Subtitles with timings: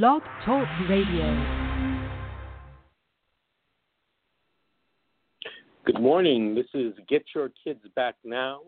[0.00, 1.68] Blog Talk Radio.
[5.84, 6.54] Good morning.
[6.54, 8.60] This is Get Your Kids Back Now.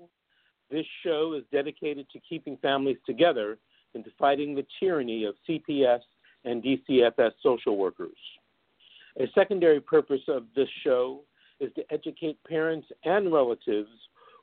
[0.71, 3.56] This show is dedicated to keeping families together
[3.95, 6.00] and to fighting the tyranny of CPS
[6.45, 8.18] and DCFS social workers.
[9.18, 11.22] A secondary purpose of this show
[11.59, 13.88] is to educate parents and relatives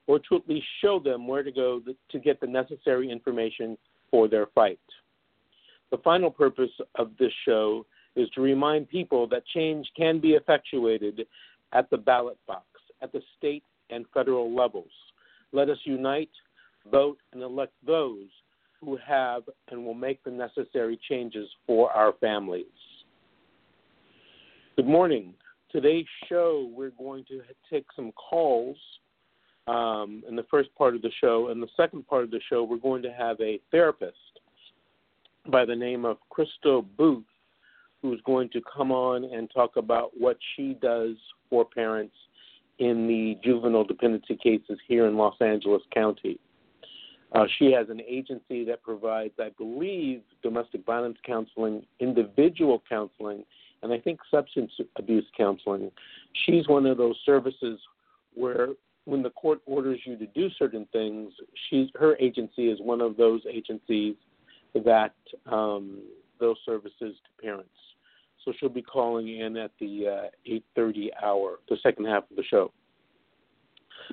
[0.07, 1.79] or to at least show them where to go
[2.09, 3.77] to get the necessary information
[4.09, 4.79] for their fight.
[5.91, 7.85] The final purpose of this show
[8.15, 11.27] is to remind people that change can be effectuated
[11.73, 12.65] at the ballot box,
[13.01, 14.91] at the state and federal levels.
[15.51, 16.29] Let us unite,
[16.89, 18.27] vote, and elect those
[18.79, 22.65] who have and will make the necessary changes for our families.
[24.77, 25.33] Good morning.
[25.71, 28.77] Today's show, we're going to take some calls
[29.67, 31.49] um, in the first part of the show.
[31.49, 34.17] In the second part of the show, we're going to have a therapist
[35.49, 37.23] by the name of Crystal Booth
[38.01, 41.15] who's going to come on and talk about what she does
[41.49, 42.15] for parents
[42.79, 46.39] in the juvenile dependency cases here in Los Angeles County.
[47.33, 53.45] Uh, she has an agency that provides, I believe, domestic violence counseling, individual counseling,
[53.83, 55.91] and I think substance abuse counseling.
[56.45, 57.79] She's one of those services
[58.33, 58.69] where
[59.05, 61.31] when the court orders you to do certain things,
[61.69, 64.15] she's her agency is one of those agencies
[64.73, 65.13] that
[65.51, 65.99] um,
[66.39, 67.69] those services to parents.
[68.43, 72.43] So she'll be calling in at the uh, 8:30 hour, the second half of the
[72.43, 72.71] show.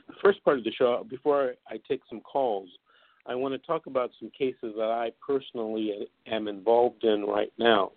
[0.07, 2.69] The first part of the show, before I, take some calls,
[3.27, 7.93] I want to talk about some cases that I personally am involved in right now.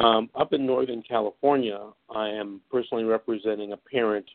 [0.00, 1.80] Um, up in Northern California,
[2.14, 4.26] I am personally representing a parent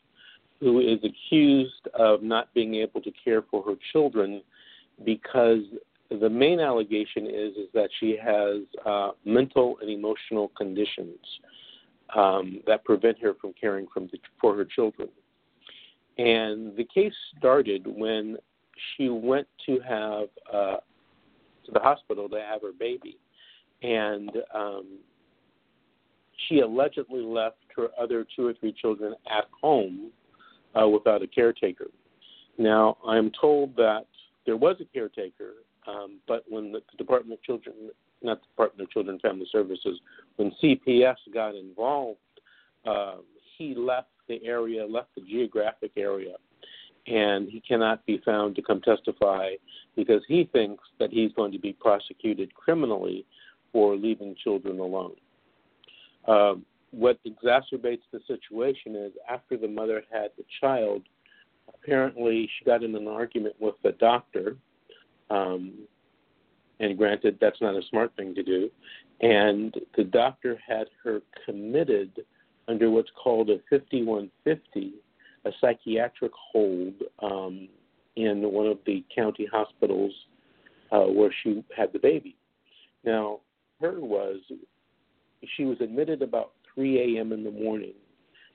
[0.58, 4.42] who is accused of not being able to care for her children
[5.04, 5.62] because
[6.10, 11.18] the main allegation is is that she has uh, mental and emotional conditions
[12.16, 15.08] um, that prevent her from caring from the, for her children.
[16.18, 18.36] And the case started when
[18.96, 20.76] she went to have uh,
[21.66, 23.16] to the hospital to have her baby,
[23.82, 24.98] and um,
[26.48, 30.10] she allegedly left her other two or three children at home
[30.80, 31.86] uh, without a caretaker.
[32.58, 34.06] Now, I'm told that
[34.46, 35.52] there was a caretaker,
[35.86, 37.90] um, but when the, Department of Children,
[38.22, 40.00] not the Department of Children and Family Services,
[40.36, 42.18] when CPS got involved,
[42.86, 43.16] uh,
[43.56, 46.34] he left the area, left the geographic area,
[47.06, 49.50] and he cannot be found to come testify
[49.96, 53.24] because he thinks that he's going to be prosecuted criminally
[53.72, 55.14] for leaving children alone.
[56.26, 61.02] Um, what exacerbates the situation is after the mother had the child,
[61.72, 64.56] apparently she got in an argument with the doctor.
[65.30, 65.86] Um,
[66.80, 68.70] and granted, that's not a smart thing to do.
[69.20, 72.24] And the doctor had her committed
[72.68, 74.94] under what's called a 5150,
[75.44, 77.68] a psychiatric hold um,
[78.16, 80.12] in one of the county hospitals
[80.90, 82.36] uh, where she had the baby.
[83.04, 83.40] Now,
[83.80, 84.38] her was
[85.56, 87.32] she was admitted about 3 a.m.
[87.32, 87.94] in the morning,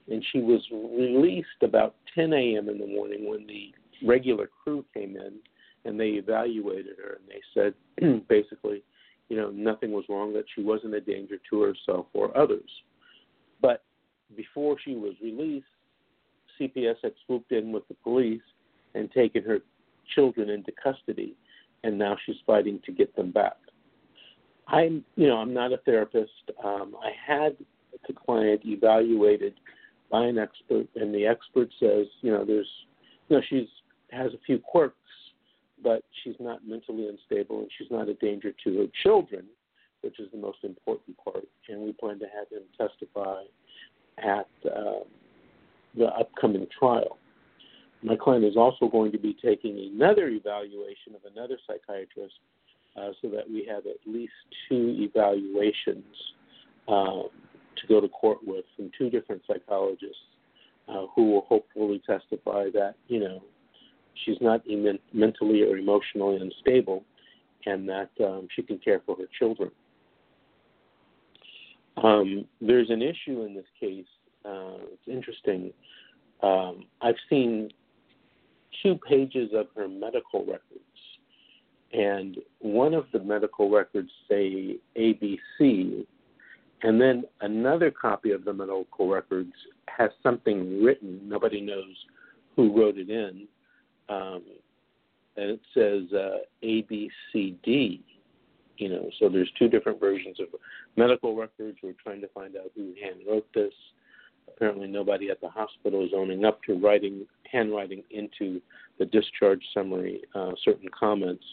[0.10, 2.70] and she was released about 10 a.m.
[2.70, 3.74] in the morning when the
[4.06, 5.40] regular crew came in
[5.86, 8.84] and they evaluated her and they said basically,
[9.30, 12.70] you know, nothing was wrong, that she wasn't a danger to herself or others.
[13.62, 13.84] But
[14.36, 15.66] before she was released,
[16.60, 18.42] CPS had swooped in with the police
[18.94, 19.60] and taken her
[20.14, 21.36] children into custody,
[21.84, 23.58] and now she's fighting to get them back.
[24.68, 26.32] I'm, you know, I'm not a therapist.
[26.64, 27.56] Um, I had
[28.08, 29.54] the client evaluated
[30.12, 32.70] by an expert, and the expert says, you know, there's,
[33.30, 33.68] you know, she's
[34.12, 34.96] has a few quirks,
[35.84, 39.46] but she's not mentally unstable, and she's not a danger to her children,
[40.02, 41.46] which is the most important part.
[41.70, 43.44] And we plan to have him testify
[44.18, 45.04] at uh,
[45.98, 47.18] the upcoming trial.
[48.04, 52.36] My client is also going to be taking another evaluation of another psychiatrist
[52.96, 54.34] uh, so that we have at least
[54.70, 56.06] two evaluations
[56.88, 57.30] um,
[57.78, 60.18] to go to court with from two different psychologists
[60.88, 63.42] uh, who will hopefully testify that, you know,
[64.24, 64.62] she's not
[65.14, 67.04] mentally or emotionally unstable
[67.66, 69.72] and that um, she can care for her children.
[71.98, 74.06] Um, there's an issue in this case.
[74.44, 75.72] Uh, it's interesting.
[76.44, 77.70] Um, I've seen
[78.84, 80.82] two pages of her medical records,
[81.94, 86.06] and one of the medical records say ABC,
[86.84, 89.54] and then another copy of the medical records
[89.88, 91.22] has something written.
[91.24, 91.96] Nobody knows
[92.56, 93.48] who wrote it in.
[94.10, 94.44] Um,
[95.38, 98.02] and it says uh, ABCD.
[98.78, 100.48] You know, so there's two different versions of
[100.98, 101.78] medical records.
[101.82, 103.74] We're trying to find out who hand wrote this.
[104.50, 108.62] Apparently, nobody at the hospital is owning up to writing handwriting into
[109.00, 111.44] the discharge summary uh, certain comments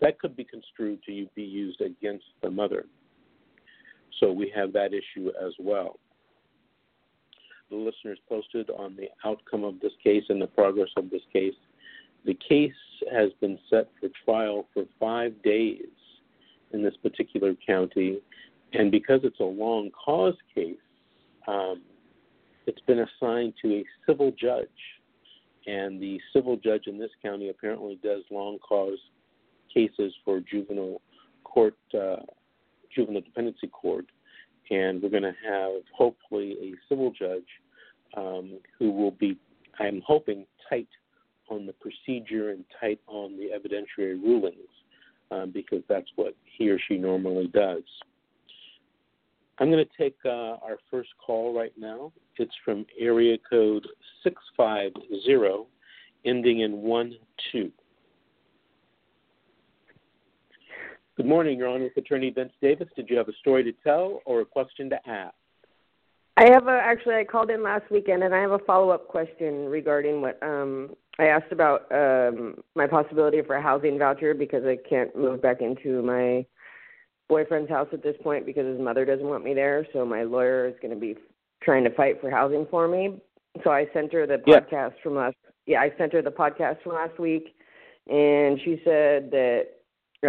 [0.00, 2.86] that could be construed to be used against the mother.
[4.18, 5.98] So we have that issue as well.
[7.70, 11.54] The listeners posted on the outcome of this case and the progress of this case.
[12.24, 12.72] The case
[13.12, 15.86] has been set for trial for five days
[16.72, 18.20] in this particular county,
[18.72, 20.76] and because it's a long cause case,
[21.48, 21.82] um,
[22.66, 24.68] it's been assigned to a civil judge.
[25.66, 28.98] And the civil judge in this county apparently does long cause
[29.72, 31.00] cases for juvenile
[31.44, 32.16] court, uh,
[32.94, 34.06] juvenile dependency court,
[34.70, 37.46] and we're going to have hopefully a civil judge
[38.16, 39.36] um, who will be,
[39.78, 40.88] I'm hoping, tight
[41.50, 44.56] on the procedure and tight on the evidentiary rulings
[45.30, 47.82] um, because that's what he or she normally does.
[49.58, 52.12] I'm going to take uh, our first call right now.
[52.38, 53.86] It's from area code
[54.24, 55.68] 650,
[56.24, 57.14] ending in 1
[57.52, 57.70] 2.
[61.16, 61.84] Good morning, Your Honor.
[61.84, 62.88] With Attorney Vince Davis.
[62.96, 65.34] Did you have a story to tell or a question to ask?
[66.36, 69.08] I have a actually I called in last weekend and I have a follow up
[69.08, 74.64] question regarding what um I asked about um my possibility for a housing voucher because
[74.64, 76.46] I can't move back into my
[77.28, 80.66] boyfriend's house at this point because his mother doesn't want me there, so my lawyer
[80.66, 81.16] is going to be
[81.62, 83.20] trying to fight for housing for me.
[83.62, 85.36] So I sent her the podcast from last
[85.66, 87.54] yeah, I sent her the podcast from last week
[88.08, 89.66] and she said that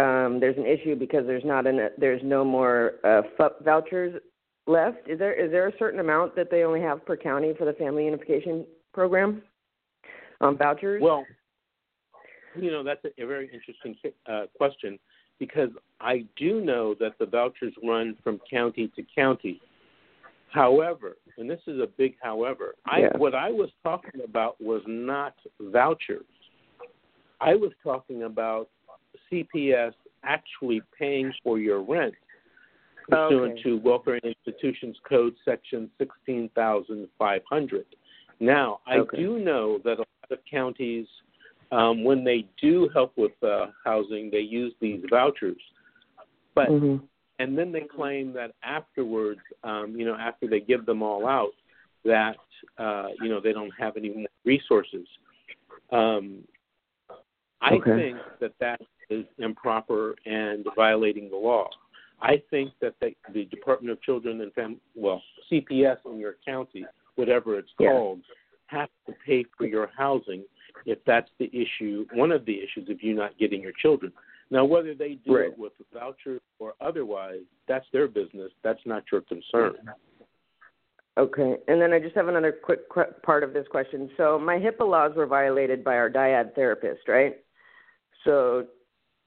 [0.00, 4.20] um, there's an issue because there's not an there's no more uh, FUP vouchers
[4.72, 5.08] left.
[5.08, 7.72] Is there is there a certain amount that they only have per county for the
[7.74, 9.42] family unification program
[10.40, 11.02] um, vouchers?
[11.02, 11.24] Well,
[12.56, 13.96] you know that's a, a very interesting
[14.26, 14.98] uh, question
[15.38, 15.70] because
[16.00, 19.60] I do know that the vouchers run from county to county.
[20.50, 25.34] However, and this is a big however, I, what I was talking about was not
[25.58, 26.26] vouchers.
[27.40, 28.68] I was talking about
[29.32, 32.14] CPS actually paying for your rent
[33.08, 33.62] pursuant okay.
[33.62, 37.86] to Welfare Institutions Code Section 16500.
[38.40, 39.16] Now, I okay.
[39.16, 41.06] do know that a lot of counties,
[41.70, 45.60] um, when they do help with uh, housing, they use these vouchers.
[46.54, 47.04] But mm-hmm.
[47.38, 51.52] and then they claim that afterwards, um, you know, after they give them all out,
[52.04, 52.36] that
[52.78, 55.06] uh, you know they don't have any more resources.
[55.90, 56.44] Um,
[57.60, 57.96] I okay.
[57.96, 61.68] think that that is improper and violating the law.
[62.22, 65.20] I think that the, the Department of Children and Family, well,
[65.50, 66.86] CPS in your county,
[67.16, 67.88] whatever it's yeah.
[67.88, 68.20] called,
[68.66, 70.44] has to pay for your housing
[70.86, 74.12] if that's the issue, one of the issues of you not getting your children.
[74.50, 75.48] Now, whether they do right.
[75.48, 78.50] it with a voucher or otherwise, that's their business.
[78.62, 79.74] That's not your concern.
[81.18, 82.88] Okay, and then I just have another quick
[83.22, 84.10] part of this question.
[84.16, 87.36] So my HIPAA laws were violated by our dyad therapist, right?
[88.24, 88.66] So,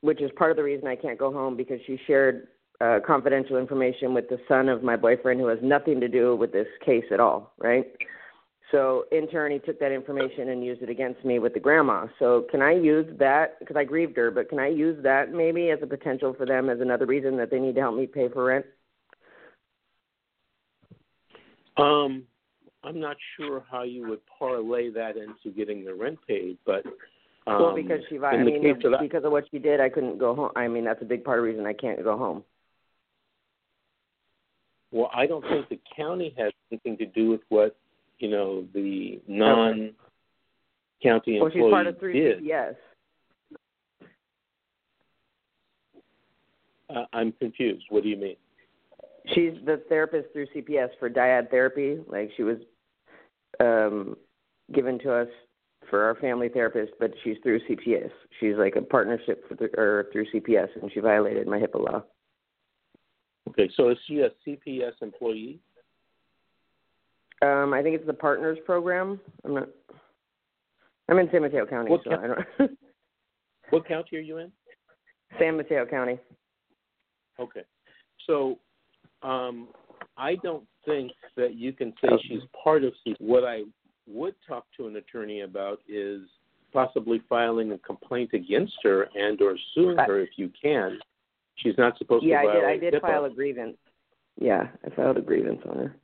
[0.02, 2.48] which is part of the reason I can't go home because she shared
[2.82, 6.52] uh, confidential information with the son of my boyfriend who has nothing to do with
[6.52, 7.86] this case at all, right?
[8.72, 12.08] So in turn, he took that information and used it against me with the grandma.
[12.20, 14.32] So can I use that because I grieved her?
[14.32, 17.52] But can I use that maybe as a potential for them as another reason that
[17.52, 18.66] they need to help me pay for rent?
[21.78, 22.24] Um,
[22.84, 26.86] I'm not sure how you would parlay that into getting the rent paid, but
[27.48, 29.90] um, well, because she, I mean, the of that, because of what she did, I
[29.90, 30.50] couldn't go home.
[30.56, 32.44] I mean, that's a big part of the reason I can't go home.
[34.96, 37.76] Well, I don't think the county has anything to do with what
[38.20, 39.98] you know the non-county
[41.04, 42.42] well, employee she's part of through did.
[42.42, 42.76] CPS.
[46.90, 47.84] Uh, I'm confused.
[47.90, 48.38] What do you mean?
[49.34, 52.00] She's the therapist through CPS for dyad therapy.
[52.08, 52.60] Like she was
[53.60, 54.16] um,
[54.74, 55.28] given to us
[55.90, 58.12] for our family therapist, but she's through CPS.
[58.40, 62.04] She's like a partnership for the, or through CPS, and she violated my HIPAA law.
[63.58, 65.60] Okay, so is she a CPS employee?
[67.42, 69.20] Um, I think it's the Partners Program.
[69.46, 69.70] I'm not.
[71.08, 72.24] I'm in San Mateo County, what so county?
[72.28, 72.72] I don't.
[73.70, 74.52] what county are you in?
[75.40, 76.20] San Mateo County.
[77.40, 77.62] Okay,
[78.28, 78.60] so
[79.22, 79.70] um,
[80.18, 83.16] I don't think that you can say she's part of CPS.
[83.20, 83.62] What I
[84.08, 86.22] would talk to an attorney about is
[86.74, 91.00] possibly filing a complaint against her and or suing her if you can.
[91.58, 92.64] She's not supposed Yeah, to I did.
[92.66, 93.02] I did HIPAA.
[93.02, 93.78] file a grievance.
[94.40, 95.96] Yeah, I filed a grievance on her.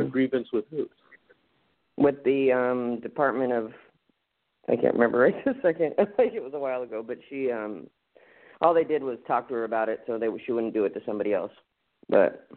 [0.00, 0.88] A grievance with who?
[1.96, 3.72] With the um Department of,
[4.68, 5.94] I can't remember right this second.
[5.98, 7.86] I think it was a while ago, but she um,
[8.60, 10.94] all they did was talk to her about it, so they she wouldn't do it
[10.94, 11.52] to somebody else.
[12.08, 12.48] But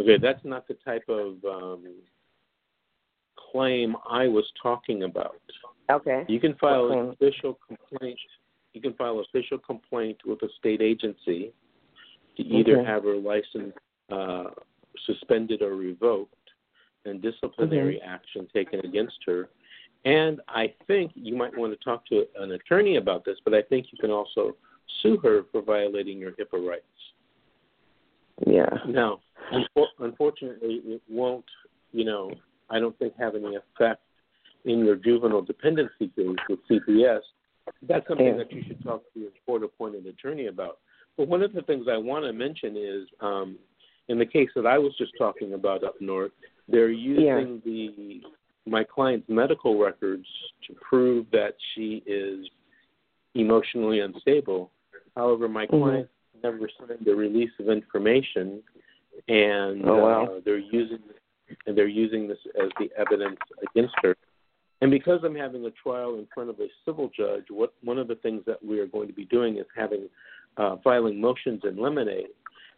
[0.00, 1.84] okay, that's not the type of um,
[3.52, 5.36] claim I was talking about.
[5.90, 6.24] Okay.
[6.28, 8.18] You can file an official complaint.
[8.76, 11.50] You can file an official complaint with a state agency
[12.36, 12.84] to either Okay.
[12.84, 13.72] have her license
[14.12, 14.50] uh,
[15.06, 16.34] suspended or revoked,
[17.06, 18.14] and disciplinary Mm-hmm.
[18.14, 19.48] action taken against her.
[20.04, 23.62] And I think you might want to talk to an attorney about this, but I
[23.62, 24.54] think you can also
[25.00, 26.84] sue her for violating your HIPAA rights.
[28.46, 28.68] Yeah.
[28.86, 29.20] Now,
[30.00, 31.46] unfortunately, it won't,
[31.92, 32.30] you know,
[32.68, 34.02] I don't think have any effect
[34.66, 37.22] in your juvenile dependency case with CPS.
[37.82, 38.36] That's something Yeah.
[38.36, 40.78] that you should talk to your court-appointed attorney about.
[41.16, 43.58] But one of the things I want to mention is, um,
[44.08, 46.32] in the case that I was just talking about up north,
[46.68, 48.22] they're using the
[48.68, 50.26] my client's medical records
[50.66, 52.48] to prove that she is
[53.34, 54.72] emotionally unstable.
[55.14, 55.80] However, my Mhm.
[55.80, 56.10] client
[56.42, 58.64] never signed the release of information,
[59.28, 60.24] and Oh, wow.
[60.26, 60.98] uh, they're using
[61.66, 64.16] and they're using this as the evidence against her.
[64.82, 68.08] And because I'm having a trial in front of a civil judge, what one of
[68.08, 70.08] the things that we are going to be doing is having
[70.58, 72.26] uh, filing motions in limine,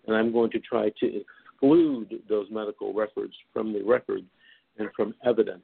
[0.06, 1.22] and I'm going to try to
[1.60, 4.22] exclude those medical records from the record
[4.78, 5.62] and from evidence.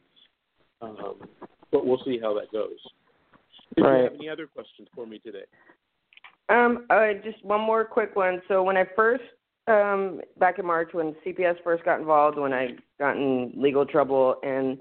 [0.82, 1.20] Um,
[1.70, 2.70] but we'll see how that goes.
[3.76, 5.44] Did you have any other questions for me today?
[6.48, 8.42] Um, uh, just one more quick one.
[8.48, 9.22] So when I first,
[9.66, 14.36] um, back in March, when CPS first got involved, when I got in legal trouble
[14.42, 14.78] and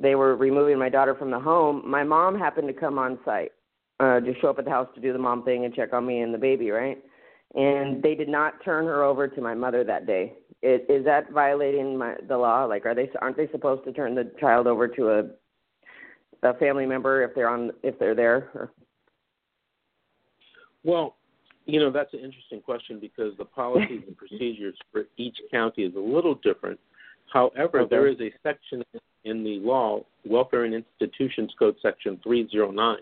[0.00, 3.52] they were removing my daughter from the home, my mom happened to come on site,
[4.00, 6.06] uh, just show up at the house to do the mom thing and check on
[6.06, 6.98] me and the baby, right?
[7.54, 10.34] And they did not turn her over to my mother that day.
[10.62, 12.64] Is, is that violating my the law?
[12.64, 15.22] Like, are they aren't they supposed to turn the child over to a
[16.44, 18.50] a family member if they're on if they're there?
[18.54, 18.72] Or,
[20.84, 21.16] Well,
[21.66, 25.94] you know, that's an interesting question because the policies and procedures for each county is
[25.94, 26.80] a little different.
[27.32, 27.88] However, Okay.
[27.90, 28.82] there is a section
[29.24, 32.96] in the law, Welfare and Institutions Code Section 309.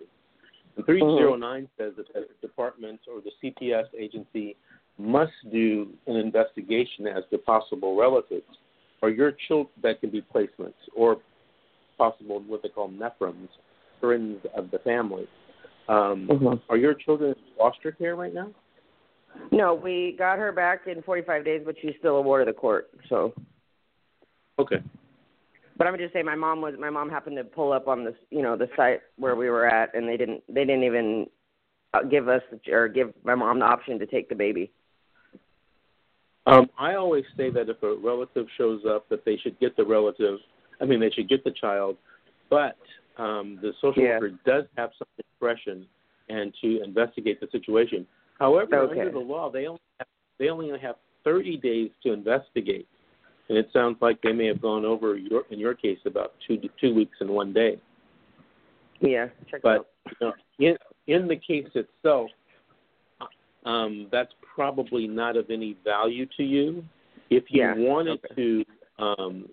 [0.77, 4.57] And 309 says that the department or the CPS agency
[4.99, 8.45] must do an investigation as to possible relatives
[9.03, 11.17] or your children that can be placements or
[11.97, 13.49] possible what they call nephrons,
[14.01, 15.27] friends of the family.
[15.89, 16.61] Um, Mhm.
[16.69, 18.53] Are your children in foster care right now?
[19.53, 22.59] No, we got her back in 45 days, but she's still a ward of the
[22.59, 22.91] court.
[23.09, 23.33] So,
[24.59, 24.83] Okay.
[25.81, 28.15] But I'm just saying, my mom was my mom happened to pull up on this,
[28.29, 31.27] you know, the site where we were at, and they didn't they didn't even
[31.95, 34.71] uh, give us or give my mom the option to take the baby.
[36.47, 39.83] Um, I always say that if a relative shows up, that they should get the
[39.83, 40.41] relative.
[40.83, 41.97] I mean, they should get the child,
[42.51, 42.77] but
[43.17, 44.19] um, the social Yeah.
[44.19, 45.87] worker does have some discretion
[46.29, 48.07] and to investigate the situation.
[48.39, 49.01] However, Okay.
[49.01, 52.87] under the law, they only have, they only have 30 days to investigate,
[53.51, 56.57] and it sounds like they may have gone over your in your case about two
[56.81, 57.79] two weeks and one day.
[59.01, 59.91] Yeah, check it But
[60.21, 60.35] out.
[60.59, 60.77] you know,
[61.07, 62.31] in in the case itself,
[63.67, 66.85] um, that's probably not of any value to you.
[67.29, 68.35] If you Yeah, wanted okay.
[68.37, 68.65] to,
[69.05, 69.49] um,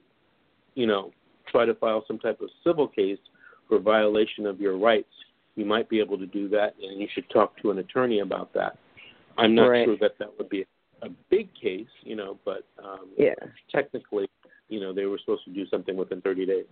[0.76, 1.12] you know,
[1.48, 3.20] try to file some type of civil case
[3.68, 5.12] for violation of your rights,
[5.56, 8.54] you might be able to do that, and you should talk to an attorney about
[8.54, 8.78] that.
[9.40, 9.86] I'm not Right.
[9.86, 10.66] sure that that would be
[11.02, 13.36] a big case, you know, but um, Yeah.
[13.72, 14.30] technically,
[14.70, 16.66] you know, they were supposed to do something within 30 days.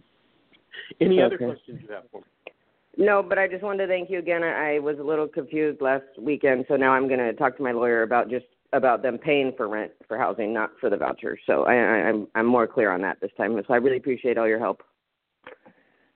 [1.00, 2.53] Any other questions you have for me?
[2.98, 4.44] No, but I just wanted to thank you again.
[4.44, 7.63] I, I was a little confused last weekend, so now I'm going to talk to
[7.63, 11.38] my lawyer about just about them paying for rent for housing, not for the voucher.
[11.46, 13.60] So I, I, I'm I'm more clear on that this time.
[13.67, 14.82] So I really appreciate all your help.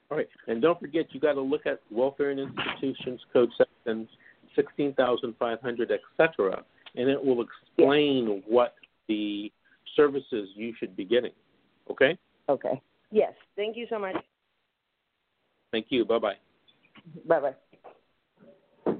[0.09, 4.07] All right, and don't forget you got to look at welfare and institutions code sections
[4.55, 6.63] sixteen thousand five hundred, et cetera,
[6.95, 8.75] and it will explain what
[9.07, 9.51] the
[9.95, 11.31] services you should be getting.
[11.89, 12.17] Okay,
[12.47, 12.81] Okay.
[13.11, 13.33] Yes.
[13.55, 14.15] Thank you so much.
[15.71, 16.05] thank you.
[16.05, 16.35] Bye bye.
[17.27, 18.93] Bye bye.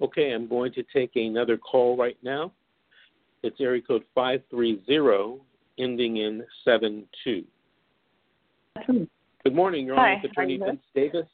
[0.00, 2.52] Okay, I'm going to take another call right now.
[3.42, 5.40] It's area code five three zero,
[5.78, 7.44] ending in seven two.
[8.78, 9.04] Hmm.
[9.44, 10.20] Good morning, Your Hi, Honor.
[10.24, 10.58] It's how are Attorney?
[10.58, 11.26] Vince Davis.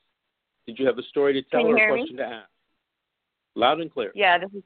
[0.66, 2.00] Did you have a story to tell or hear a me?
[2.02, 2.48] question to ask?
[3.54, 4.12] Loud and clear.
[4.14, 4.62] Yeah, this is.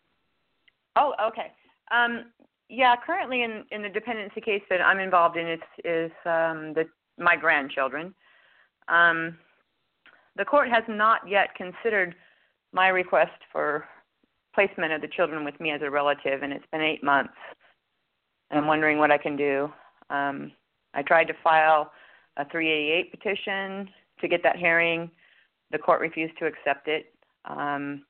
[0.96, 1.52] Oh, okay.
[1.90, 2.26] Um,
[2.68, 6.84] yeah, currently in in the dependency case that I'm involved in, it's is um, the
[7.18, 8.14] my grandchildren.
[8.88, 9.38] Um,
[10.36, 12.14] the court has not yet considered
[12.72, 13.86] my request for
[14.54, 17.34] placement of the children with me as a relative, and it's been eight months.
[18.50, 19.72] And I'm wondering what I can do.
[20.10, 20.52] Um,
[20.94, 21.92] I tried to file
[22.36, 23.88] a 388 petition
[24.20, 25.10] to get that hearing.
[25.72, 27.12] The court refused to accept it.
[27.44, 28.04] Um,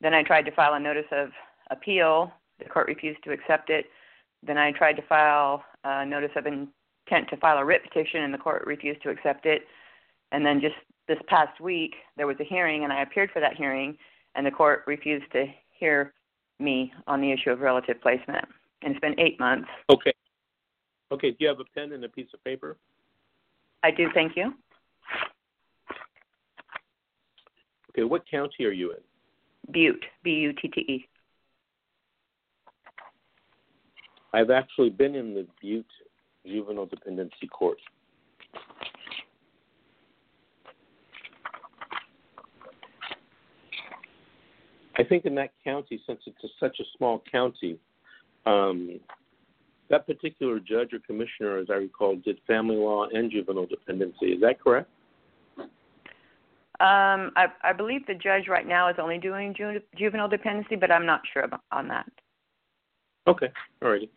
[0.00, 1.30] then I tried to file a notice of
[1.70, 2.32] appeal.
[2.58, 3.86] The court refused to accept it.
[4.42, 8.32] Then I tried to file a notice of intent to file a writ petition, and
[8.32, 9.62] the court refused to accept it.
[10.32, 10.76] And then just
[11.08, 13.96] this past week, there was a hearing, and I appeared for that hearing,
[14.34, 16.12] and the court refused to hear
[16.58, 18.44] me on the issue of relative placement.
[18.82, 19.68] And it's been eight months.
[19.90, 20.12] Okay.
[21.10, 21.30] Okay.
[21.30, 22.76] Do you have a pen and a piece of paper?
[23.82, 24.54] I do, thank you.
[27.90, 28.04] Okay.
[28.04, 28.98] What county are you in?
[29.72, 31.08] Butte, B U T T E.
[34.32, 35.86] I've actually been in the Butte
[36.46, 37.78] Juvenile Dependency Court.
[44.98, 47.78] I think in that county, since it's a, such a small county,
[48.46, 48.98] um,
[49.90, 54.26] that particular judge or commissioner, as I recall, did family law and juvenile dependency.
[54.26, 54.90] Is that correct?
[56.80, 60.92] Um, I, I believe the judge right now is only doing ju- juvenile dependency, but
[60.92, 62.06] I'm not sure about, on that.
[63.26, 63.48] Okay,
[63.82, 64.10] all righty.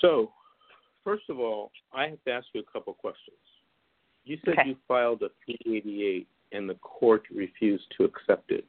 [0.00, 0.32] So,
[1.04, 3.36] first of all, I have to ask you a couple questions.
[4.24, 4.70] You said Okay.
[4.70, 8.64] you filed a 388 and the court refused to accept it.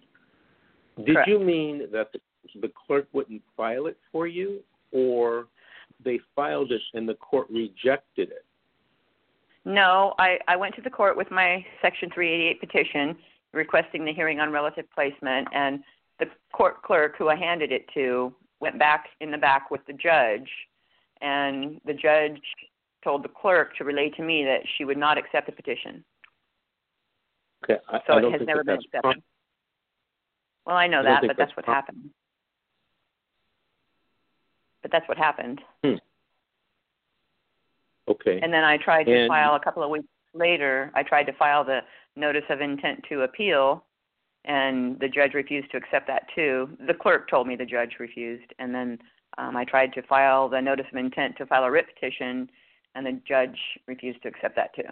[0.97, 1.27] Did Correct.
[1.27, 2.19] you mean that the,
[2.62, 4.59] the clerk wouldn't file it for you,
[4.91, 5.47] or
[6.03, 8.45] they filed it and the court rejected it?
[9.65, 13.15] No, I, I went to the court with my Section 388 petition
[13.53, 15.84] requesting the hearing on relative placement, and
[16.20, 19.93] the court clerk who I handed it to went back in the back with the
[19.93, 20.50] judge,
[21.22, 22.39] and the judge
[23.03, 26.03] told the clerk to relay to me that she would not accept the petition.
[27.63, 29.01] Okay, I, So I it don't has think never that been that's accepted.
[29.03, 29.24] prom-
[30.65, 32.10] Well, I know I that, but that's that's what prom- happened.
[34.82, 35.62] But that's what happened.
[35.84, 35.96] Hmm.
[38.07, 38.39] Okay.
[38.41, 40.91] And then I tried to And- file a couple of weeks later.
[40.93, 41.81] I tried to file the
[42.15, 43.86] notice of intent to appeal,
[44.45, 46.75] and the judge refused to accept that too.
[46.86, 49.00] The clerk told me the judge refused, and then
[49.38, 52.50] um, I tried to file the notice of intent to file a writ petition,
[52.96, 54.89] and the judge refused to accept that too.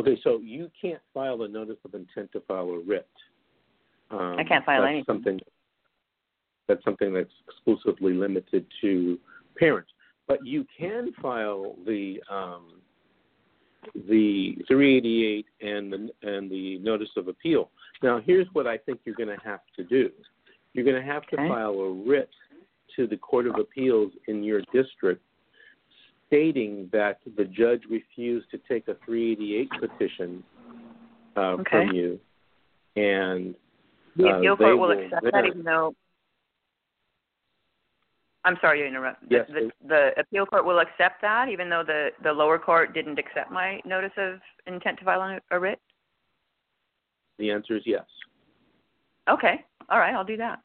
[0.00, 3.08] Okay, so you can't file a notice of intent to file a writ.
[4.10, 5.04] Um, I can't file that's anything.
[5.06, 5.40] Something,
[6.66, 9.18] that's something that's exclusively limited to
[9.56, 9.90] parents.
[10.26, 12.80] But you can file the um,
[14.08, 17.70] the 388 and the and the notice of appeal.
[18.02, 20.10] Now, here's what I think you're going to have to do.
[20.72, 21.48] You're going to have to Okay.
[21.48, 22.30] file a writ
[22.96, 25.22] to the Court of Appeals in your district
[26.26, 30.42] stating that the judge refused to take a 388 petition
[31.36, 31.70] uh, Okay.
[31.70, 32.18] from you,
[32.96, 33.54] and
[34.16, 35.94] The appeal court will will accept that, even though.
[38.44, 39.28] I'm sorry to interrupt.
[39.28, 42.94] The, Yes, the, the appeal court will accept that, even though the the lower court
[42.94, 45.80] didn't accept my notice of intent to file a, a writ.
[47.38, 48.04] the answer is yes.
[49.28, 50.60] Okay, all right, I'll do that.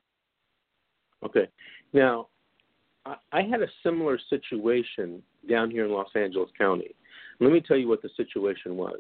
[1.26, 1.48] Okay.
[1.94, 2.28] Now,
[3.06, 6.96] I, I had a similar situation down here in Los Angeles County.
[7.40, 9.00] Let me tell you what the situation was.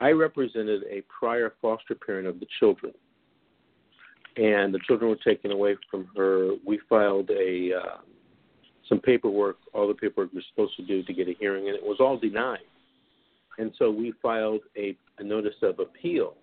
[0.00, 2.92] I represented a prior foster parent of the children,
[4.40, 6.54] and the children were taken away from her.
[6.66, 7.98] We filed a uh,
[8.88, 11.76] some paperwork, all the paperwork we were supposed to do to get a hearing, and
[11.76, 12.58] it was all denied.
[13.58, 16.34] And so we filed a, a notice of appeal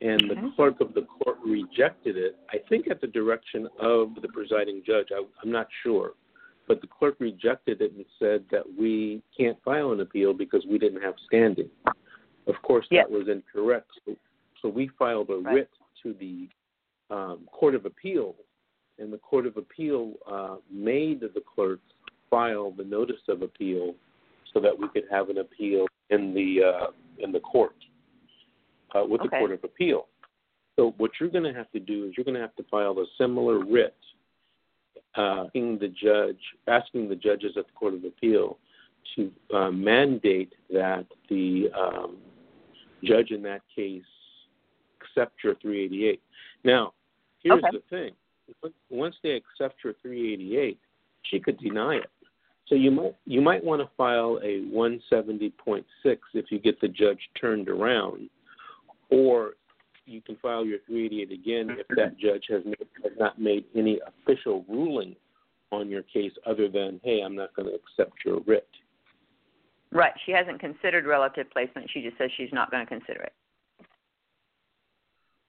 [0.00, 2.36] and the clerk of the court rejected it.
[2.50, 5.08] I think at the direction of the presiding judge.
[5.10, 6.12] I, I'm not sure,
[6.68, 10.78] but the clerk rejected it and said that we can't file an appeal because we
[10.78, 11.70] didn't have standing.
[12.46, 13.90] Of course, that was incorrect.
[14.04, 14.16] So,
[14.60, 15.54] so we filed a Right.
[15.54, 15.70] writ
[16.02, 16.48] to the
[17.10, 18.34] um, court of appeal,
[18.98, 21.80] and the court of appeal uh, made the clerk
[22.30, 23.94] file the notice of appeal
[24.52, 26.86] so that we could have an appeal in the uh,
[27.18, 27.76] in the court
[28.96, 30.06] uh, with the Court of Appeal.
[30.76, 32.98] So what you're going to have to do is you're going to have to file
[32.98, 33.96] a similar writ,
[35.16, 38.58] uh, asking the judge, asking the judges at the Court of Appeal
[39.14, 42.16] to uh, mandate that the um,
[43.04, 44.02] judge in that case
[45.00, 46.20] accept your 388.
[46.64, 46.92] Now,
[47.46, 47.78] here's Okay.
[47.78, 48.14] the thing:
[48.90, 50.78] once they accept your 388,
[51.22, 52.10] she could deny it.
[52.66, 55.84] So you might you might want to file a 170.6
[56.34, 58.28] if you get the judge turned around,
[59.10, 59.54] or
[60.04, 64.00] you can file your 388 again if that judge has, made, has not made any
[64.06, 65.16] official ruling
[65.72, 68.68] on your case other than hey I'm not going to accept your writ.
[69.92, 71.88] Right, she hasn't considered relative placement.
[71.92, 73.32] She just says she's not going to consider it.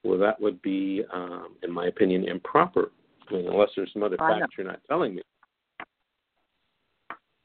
[0.07, 2.91] Well, that would be, um, in my opinion, improper.
[3.29, 5.21] I mean, unless there's some other facts you're not telling me.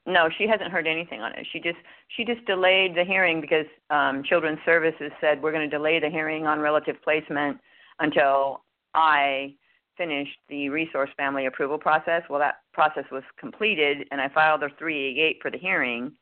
[0.06, 1.44] No, she hasn't heard anything on it.
[1.52, 1.78] She just
[2.16, 6.08] she just delayed the hearing because um, Children's Services said we're going to delay the
[6.08, 7.58] hearing on relative placement
[7.98, 8.62] until
[8.94, 9.54] I
[9.96, 12.22] finished the resource family approval process.
[12.30, 16.12] Well, that process was completed, and I filed a 388 for the hearing,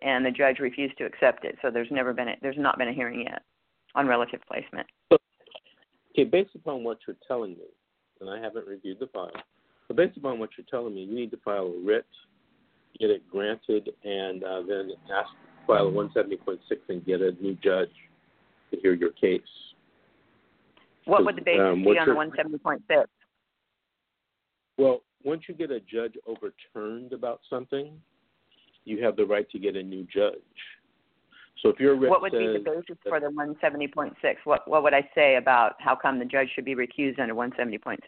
[0.00, 1.56] and the judge refused to accept it.
[1.60, 3.42] So there's never been a, there's not been a hearing yet
[3.94, 4.86] on relative placement.
[6.12, 7.64] Okay, based upon what you're telling me,
[8.20, 9.32] and I haven't reviewed the file,
[9.88, 12.06] but based upon what you're telling me, you need to file a writ
[12.98, 15.30] get it granted, and uh, then ask
[15.66, 17.90] file a 170.6 and get a new judge
[18.70, 19.40] to hear your case.
[21.04, 23.06] What would the basis um, be on your- the 170.6?
[24.78, 28.00] Well, once you get a judge overturned about something,
[28.84, 30.40] you have the right to get a new judge.
[31.60, 34.14] So if your What would be the basis for the 170.6?
[34.44, 37.98] What what would I say about how come the judge should be recused under 170.6?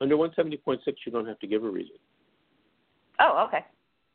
[0.00, 1.96] under 170.6, you don't have to give a reason.
[3.20, 3.64] Oh, okay.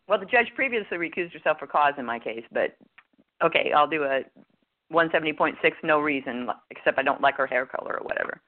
[0.08, 2.75] Well, the judge previously recused herself for cause in my case, but
[3.43, 4.21] okay, I'll do a
[4.91, 8.41] 170.6 no reason except I don't like her hair color or whatever.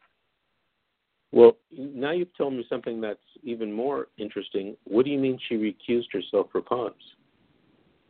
[1.31, 4.77] Well, now you've told me something that's even more interesting.
[4.85, 6.93] What do you mean she recused herself for cause?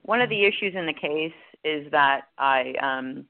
[0.06, 3.26] One of the issues in the case is that I um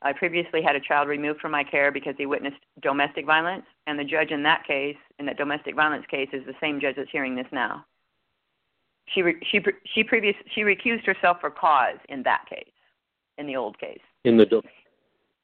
[0.00, 3.98] I previously had a child removed from my care because he witnessed domestic violence, and
[3.98, 7.10] the judge in that case, in that domestic violence case, is the same judge that's
[7.10, 7.84] hearing this now.
[9.12, 12.70] She re, she pre- she previous she recused herself for cause in that case,
[13.38, 14.62] in the old case, In the do-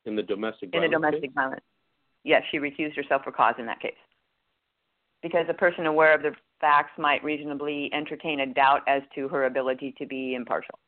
[0.04, 1.32] in the domestic in the domestic case?
[1.34, 1.64] violence.
[2.22, 3.94] Yes, she recused herself for cause in that case.
[5.20, 6.32] Because a person aware of the
[6.64, 10.78] facts might reasonably entertain a doubt as to her ability to be impartial.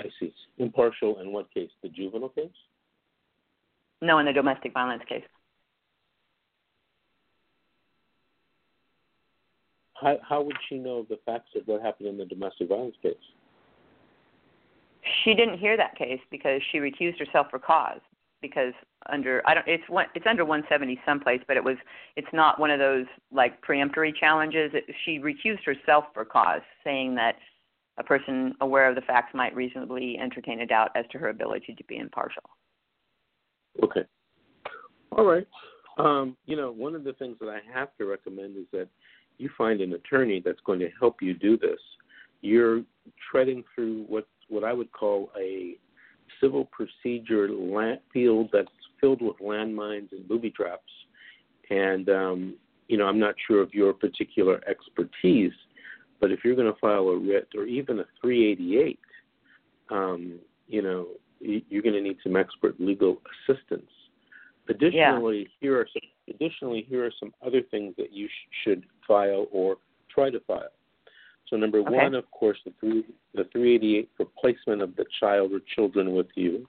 [0.00, 0.34] I see.
[0.58, 1.70] Impartial in what case?
[1.84, 2.50] The juvenile case?
[4.00, 5.22] No, in the domestic violence case.
[9.94, 13.14] How how would she know the facts of what happened in the domestic violence case?
[15.22, 18.00] She didn't hear that case because she recused herself for cause.
[18.40, 18.72] Because
[19.10, 21.76] under I don't it's one it's under 170 someplace, but it was
[22.16, 24.70] it's not one of those like preemptory challenges.
[24.74, 27.36] It, she recused herself for cause, saying that
[27.98, 31.74] a person aware of the facts might reasonably entertain a doubt as to her ability
[31.74, 32.42] to be impartial.
[33.82, 34.04] Okay.
[35.12, 35.46] All right.
[35.98, 38.88] Um, you know, one of the things that I have to recommend is that
[39.38, 41.78] you find an attorney that's going to help you do this.
[42.40, 42.82] You're
[43.30, 45.76] treading through what what I would call a
[46.40, 47.48] civil procedure
[48.12, 48.68] field that's
[49.02, 50.92] filled with landmines and booby traps.
[51.68, 52.54] And um,
[52.88, 55.52] you know, I'm not sure of your particular expertise,
[56.20, 58.98] but if you're going to file a writ or even a 388,
[59.90, 60.38] um,
[60.68, 61.08] you know,
[61.40, 63.90] you're going to need some expert legal assistance.
[64.68, 69.46] Additionally, here are some, additionally here are some other things that you sh- should file
[69.50, 69.76] or
[70.14, 70.70] try to file.
[71.48, 71.90] So number Okay.
[71.90, 76.28] one, of course, the three the 388 for placement of the child or children with
[76.34, 76.66] you.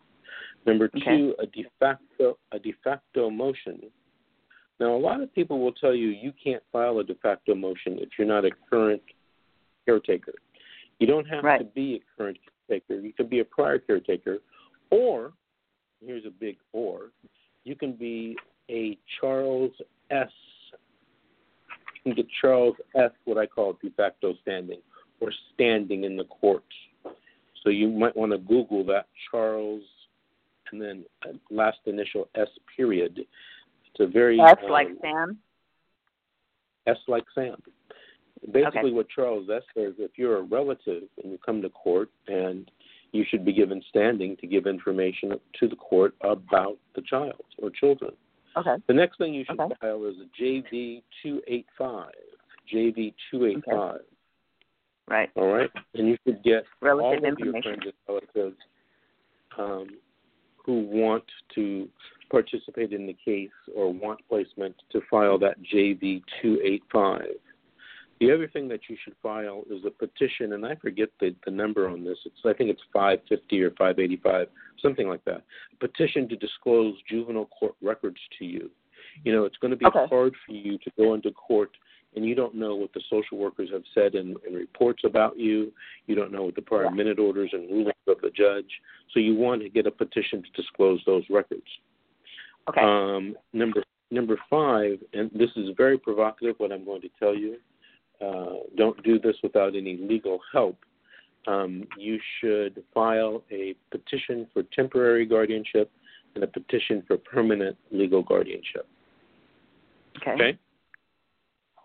[0.65, 1.17] Number Okay.
[1.17, 3.91] two, a de facto a de facto motion.
[4.79, 7.99] Now, a lot of people will tell you you can't file a de facto motion
[7.99, 9.01] if you're not a current
[9.85, 10.33] caretaker.
[10.99, 12.99] You don't have to be a current caretaker.
[12.99, 14.39] You could be a prior caretaker,
[14.89, 15.33] or
[16.05, 17.11] here's a big or.
[17.65, 18.37] You can be
[18.69, 19.71] a Charles
[20.09, 20.31] S.
[22.03, 23.11] You can get Charles S.
[23.25, 24.79] What I call de facto standing,
[25.19, 26.63] or standing in the court.
[27.63, 29.83] So you might want to Google that Charles,
[30.73, 31.05] and then
[31.51, 33.19] last initial S period.
[33.19, 35.37] It's a very S um, like Sam.
[36.87, 37.55] S like Sam.
[38.51, 38.91] Basically, Okay.
[38.91, 42.69] what Charles S says, if you're a relative and you come to court, and
[43.13, 47.69] you should be given standing to give information to the court about the child or
[47.69, 48.11] children.
[48.57, 48.75] Okay.
[48.87, 49.75] The next thing you should Okay.
[49.79, 52.11] file is a JV two eight five.
[52.73, 54.01] JV two eight five.
[55.07, 55.29] Right.
[55.35, 57.61] All right, and you should get all Relative of your information.
[57.61, 58.57] friends and relatives
[59.59, 59.87] um,
[60.65, 61.23] who want
[61.55, 61.87] to
[62.29, 67.27] participate in the case or want placement to file that JV two eight five.
[68.19, 71.51] The other thing that you should file is a petition, and I forget the, the
[71.51, 72.17] number on this.
[72.25, 74.47] It's I think it's five fifty or five eighty five,
[74.81, 75.43] something like that.
[75.73, 78.71] A petition to disclose juvenile court records to you.
[79.25, 80.05] You know, it's going to be Okay.
[80.09, 81.71] hard for you to go into court
[82.15, 85.71] and you don't know what the social workers have said in, in reports about you.
[86.07, 86.89] You don't know what the prior Yeah.
[86.91, 88.69] minute orders and rulings of the judge.
[89.13, 91.67] So you want to get a petition to disclose those records.
[92.69, 92.81] Okay.
[92.81, 96.55] Um, number number five, and this is very provocative.
[96.59, 97.57] What I'm going to tell you,
[98.21, 100.77] uh, don't do this without any legal help.
[101.47, 105.91] Um, you should file a petition for temporary guardianship
[106.35, 108.87] and a petition for permanent legal guardianship.
[110.17, 110.31] okay.
[110.31, 110.57] Okay.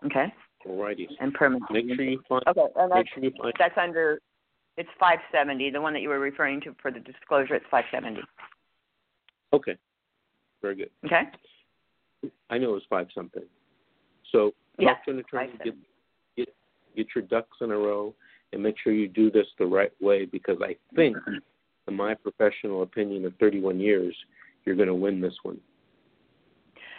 [0.05, 0.33] Okay.
[0.67, 1.07] Alrighty.
[1.19, 1.63] and permanent.
[1.71, 2.43] Make sure you find.
[2.47, 3.53] Okay, and that's, sure find.
[3.57, 4.19] that's under.
[4.77, 5.71] It's 570.
[5.71, 8.21] The one that you were referring to for the disclosure, it's 570.
[9.53, 9.75] Okay.
[10.61, 10.89] Very good.
[11.05, 11.23] Okay.
[12.49, 13.43] I know it was five something.
[14.31, 15.75] So Yeah, talk to an attorney, get,
[16.35, 16.49] get
[16.95, 18.13] get your ducks in a row,
[18.53, 20.25] and make sure you do this the right way.
[20.25, 21.17] Because I think,
[21.87, 24.15] in my professional opinion of 31 years,
[24.65, 25.59] you're going to win this one.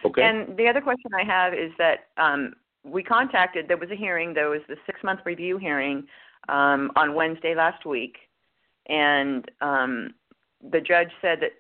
[0.04, 0.22] Okay.
[0.22, 3.68] And the other question I have is that um, we contacted.
[3.68, 4.34] There was a hearing.
[4.34, 6.06] There was the six-month review hearing
[6.48, 8.16] um, on Wednesday last week,
[8.88, 10.14] and um,
[10.70, 11.52] the judge said that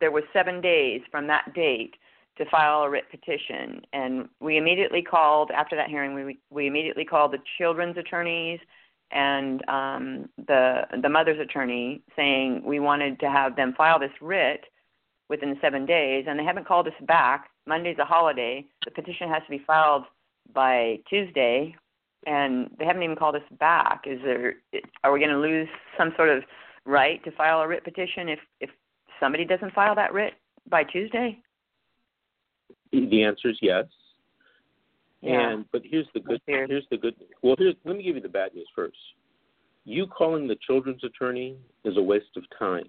[0.00, 1.94] there was seven days from that date
[2.36, 3.82] to file a writ petition.
[3.92, 6.14] And we immediately called after that hearing.
[6.14, 8.60] We we immediately called the children's attorneys
[9.10, 14.64] and um, the the mother's attorney, saying we wanted to have them file this writ
[15.28, 17.50] within seven days, and they haven't called us back.
[17.66, 18.64] Monday's a holiday.
[18.84, 20.04] The petition has to be filed
[20.54, 21.74] by Tuesday,
[22.26, 24.04] and they haven't even called us back.
[24.06, 24.54] Is there?
[25.04, 26.42] Are we going to lose some sort of
[26.84, 28.70] right to file a writ petition if if
[29.20, 30.34] somebody doesn't file that writ
[30.68, 31.38] by Tuesday?
[32.92, 33.84] the answer is yes.
[35.20, 35.50] Yeah.
[35.50, 36.40] And but here's the good.
[36.46, 37.14] Here's the good.
[37.42, 38.96] Well, here's let me give you the bad news first.
[39.84, 42.88] You calling the children's attorney is a waste of time.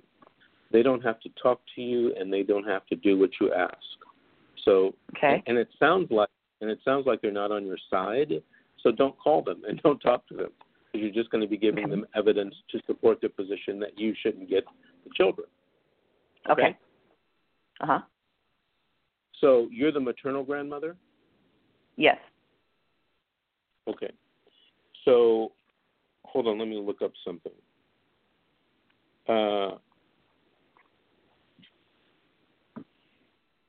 [0.71, 3.53] They don't have to talk to you, and they don't have to do what you
[3.53, 3.75] ask.
[4.65, 5.41] So, Okay.
[5.47, 6.29] and it sounds like
[6.61, 8.33] and it sounds like they're not on your side.
[8.81, 10.49] So don't call them and don't talk to them
[10.91, 14.13] because you're just going to be giving them evidence to support the position that you
[14.21, 14.65] shouldn't get
[15.03, 15.47] the children.
[16.49, 16.77] Okay.
[17.81, 17.99] Uh huh.
[19.41, 20.95] So you're the maternal grandmother.
[21.95, 22.17] Yes.
[23.87, 24.11] Okay.
[25.05, 25.51] So,
[26.25, 26.59] hold on.
[26.59, 27.51] Let me look up something.
[29.27, 29.77] Uh,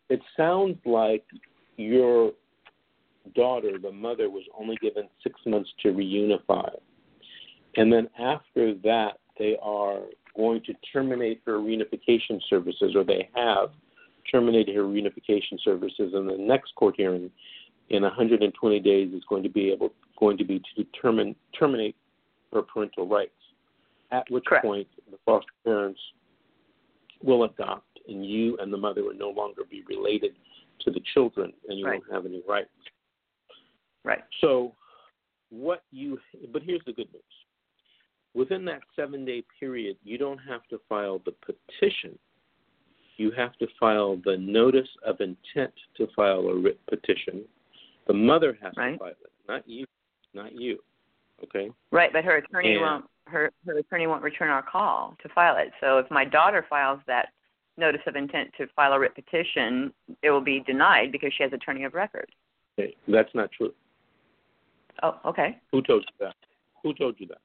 [0.09, 1.25] it sounds like
[1.77, 2.33] your
[3.35, 6.71] daughter, the mother, was only given six months to reunify.
[7.77, 10.01] And then after that, they are
[10.37, 13.71] going to terminate her reunification services, or they have
[14.31, 16.13] terminated her reunification services.
[16.15, 17.31] And the next court hearing
[17.89, 21.97] in 120 days is going to be able going to be to determine terminate
[22.53, 23.33] her parental rights.
[24.13, 24.65] At which Correct.
[24.65, 26.01] point the foster parents
[27.23, 30.33] will adopt, and you and the mother will no longer be related
[30.81, 32.01] to the children, and you Right.
[32.01, 32.71] won't have any rights.
[34.05, 34.23] Right.
[34.41, 34.75] So,
[35.51, 36.19] what you,
[36.53, 37.23] but here's the good news.
[38.35, 42.19] Within that seven day period, you don't have to file the petition.
[43.17, 47.45] You have to file the notice of intent to file a writ petition.
[48.07, 48.93] The mother has Right.
[48.93, 49.85] to file it, not you.
[50.33, 50.79] Not you.
[51.43, 51.71] Okay?
[51.91, 55.57] Right, but her attorney And- won't her her attorney won't return our call to file
[55.57, 55.73] it.
[55.81, 57.33] So if my daughter files that
[57.77, 61.53] notice of intent to file a writ petition, it will be denied because she has
[61.53, 62.31] attorney of record.
[62.79, 62.97] okay.
[63.09, 63.75] That's not true.
[65.03, 65.59] Oh, okay.
[65.73, 66.35] Who told you that?
[66.83, 67.39] Who told you that?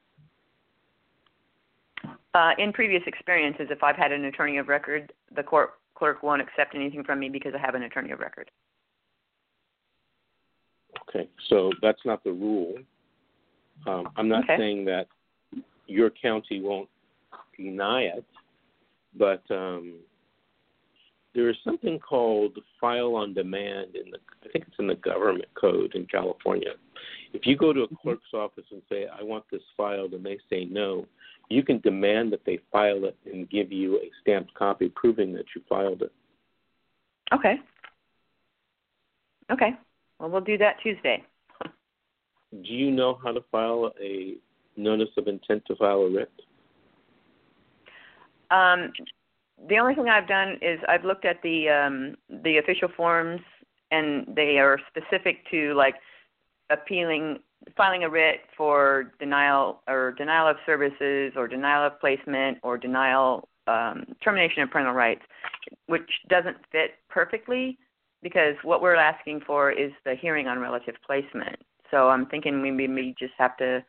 [2.33, 6.41] Uh, in previous experiences, if I've had an attorney of record, the court clerk won't
[6.41, 8.51] accept anything from me because I have an attorney of record.
[11.09, 12.75] Okay, so that's not the rule.
[13.87, 14.57] Um, I'm not Okay.
[14.57, 15.07] saying that
[15.87, 16.89] your county won't
[17.57, 18.25] deny it,
[19.17, 19.99] but um,
[21.35, 25.49] there is something called file on demand in the I think it's in the government
[25.59, 26.71] code in California.
[27.33, 30.39] If you go to a clerk's office and say I want this filed and they
[30.49, 31.05] say no,
[31.49, 35.45] you can demand that they file it and give you a stamped copy proving that
[35.55, 36.13] you filed it.
[37.33, 37.55] Okay.
[39.51, 39.71] Okay.
[40.19, 41.23] Well, we'll do that Tuesday.
[41.63, 44.35] Do you know how to file a
[44.77, 46.31] notice of intent to file a writ?
[48.51, 48.93] Um,
[49.69, 53.41] the only thing I've done is I've looked at the um, the official forms,
[53.91, 55.95] and they are specific to like
[56.69, 57.39] appealing,
[57.77, 63.47] filing a writ for denial or denial of services, or denial of placement, or denial
[63.67, 65.23] um, termination of parental rights,
[65.87, 67.77] which doesn't fit perfectly
[68.21, 71.57] because what we're asking for is the hearing on relative placement.
[71.91, 73.83] So I'm thinking we maybe just have to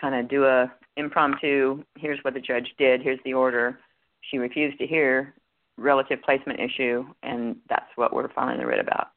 [0.00, 1.82] kind of do a impromptu.
[1.96, 3.02] Here's what the judge did.
[3.02, 3.78] Here's the order.
[4.30, 5.34] She refused to hear
[5.76, 9.08] relative placement issue, and that's what we're filing the writ about.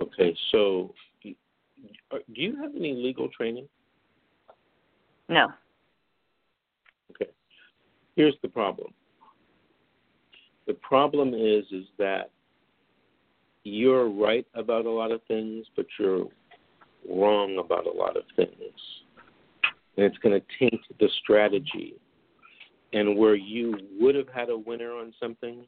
[0.00, 0.94] Okay, so
[2.10, 3.68] uh, do you have any legal training?
[5.28, 5.48] No.
[7.10, 7.30] Okay.
[8.16, 8.92] Here's the problem.
[10.66, 12.30] The problem is is that
[13.64, 16.26] you're right about a lot of things, but you're
[17.08, 18.50] wrong about a lot of things.
[19.96, 21.94] And it's going to taint the strategy.
[22.92, 25.64] And where you would have had a winner on something,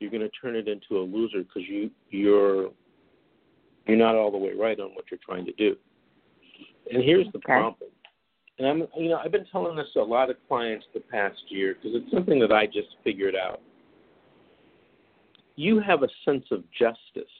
[0.00, 2.70] you're going to turn it into a loser because you you're
[3.86, 5.76] You're not all the way right on what you're trying to do.
[6.92, 7.46] And here's the Okay.
[7.46, 7.90] problem.
[8.58, 11.40] And I'm, you know, I've been telling this to a lot of clients the past
[11.48, 13.60] year because it's something that I just figured out.
[15.54, 17.32] You have a sense of justice,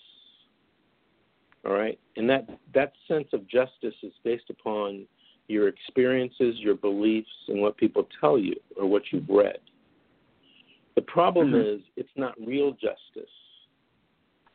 [1.65, 5.07] all right, and that that sense of justice is based upon
[5.49, 9.59] your experiences, your beliefs, and what people tell you or what you've read.
[10.95, 11.77] The problem Mhm.
[11.77, 13.31] is it's not real justice.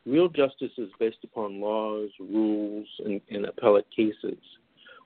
[0.06, 4.38] Real justice is based upon laws, rules, and, and appellate cases,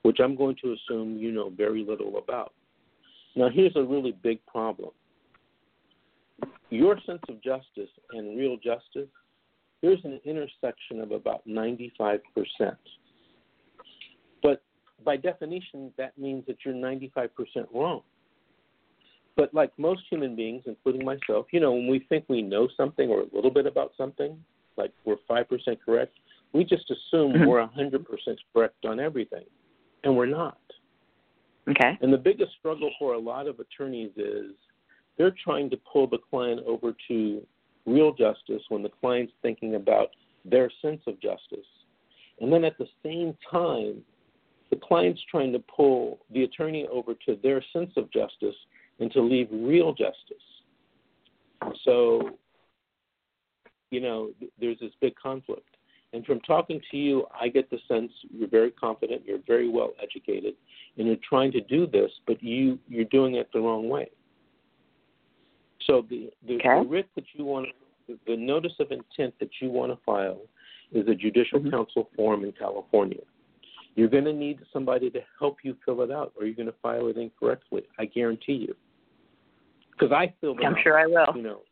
[0.03, 2.53] which I'm going to assume you know very little about.
[3.37, 4.91] Now, here's a really big problem
[6.71, 9.09] your sense of justice and real justice,
[9.81, 12.21] there's an intersection of about 95%.
[15.05, 17.29] By definition, that means that you're 95%
[17.73, 18.03] wrong.
[19.37, 23.09] But like most human beings, including myself, you know, when we think we know something
[23.09, 24.43] or a little bit about something,
[24.77, 26.19] like we're 5% correct,
[26.53, 27.47] we just assume Mhm.
[27.47, 29.45] we're 100% correct on everything.
[30.03, 30.61] And we're not.
[31.69, 31.99] Okay.
[32.01, 34.55] And the biggest struggle for a lot of attorneys is
[35.17, 37.47] they're trying to pull the client over to
[37.87, 40.11] real justice when the client's thinking about
[40.45, 41.67] their sense of justice.
[42.41, 44.05] And then at the same time,
[44.71, 48.57] the client's trying to pull the attorney over to their sense of justice
[49.01, 50.37] and to leave real justice.
[51.85, 52.39] So,
[53.91, 55.77] you know, there's this big conflict.
[56.13, 59.93] And from talking to you, I get the sense you're very confident, you're very well
[60.03, 60.55] educated,
[60.97, 64.09] and you're trying to do this, but you you're doing it the wrong way.
[65.87, 66.81] So the the, Okay.
[66.81, 67.69] the writ that you want,
[68.07, 70.41] the, the notice of intent that you want to file,
[70.93, 71.71] is a judicial Mhm.
[71.73, 73.21] council form in California.
[73.95, 76.75] You're going to need somebody to help you fill it out, or you're going to
[76.83, 77.83] file it incorrectly.
[77.99, 78.75] I guarantee you.
[79.93, 81.35] Because I filled it I'm out sure I will.
[81.35, 81.63] you know,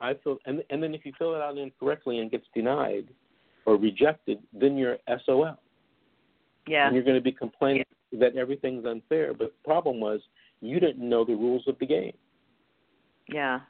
[0.00, 3.08] I feel, and and then if you fill it out incorrectly and gets denied
[3.64, 5.56] or rejected, then you're SOL,
[6.66, 6.86] Yeah.
[6.86, 9.32] and you're going to be complaining that everything's unfair.
[9.32, 10.20] But the problem was
[10.60, 12.12] you didn't know the rules of the game.
[13.28, 13.60] Yeah.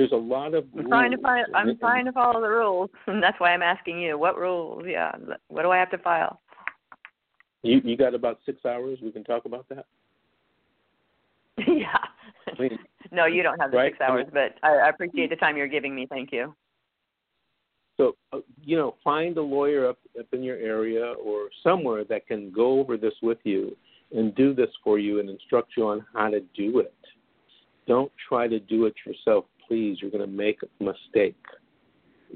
[0.00, 1.46] There's a lot of I'm trying to find.
[1.54, 4.16] I'm and- trying to follow the rules, and that's why I'm asking you.
[4.16, 4.84] What rules?
[4.86, 5.12] Yeah.
[5.48, 6.40] What do I have to file?
[7.62, 8.98] You you got about six hours.
[9.02, 9.84] We can talk about that.
[11.68, 11.98] yeah.
[12.48, 12.78] I mean,
[13.12, 13.92] no, you don't have the Right?
[13.92, 16.06] six hours, but I, I appreciate the time you're giving me.
[16.08, 16.54] Thank you.
[17.98, 22.26] So, uh, you know, find a lawyer up, up in your area or somewhere that
[22.26, 23.76] can go over this with you
[24.16, 26.94] and do this for you and instruct you on how to do it.
[27.86, 29.98] Don't try to do it yourself, please.
[30.02, 31.36] You're going to make a mistake.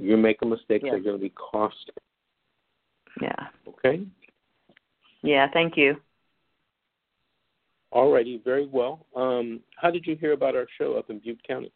[0.01, 0.93] You make a mistake, Yeah.
[0.93, 1.95] they're going to be costly.
[3.21, 3.49] Yeah.
[3.69, 4.07] Okay?
[5.23, 5.49] Yeah.
[5.53, 5.97] Thank you.
[7.91, 9.07] All righty, very well.
[9.15, 11.73] Um, how did you hear about our show up in Butte County?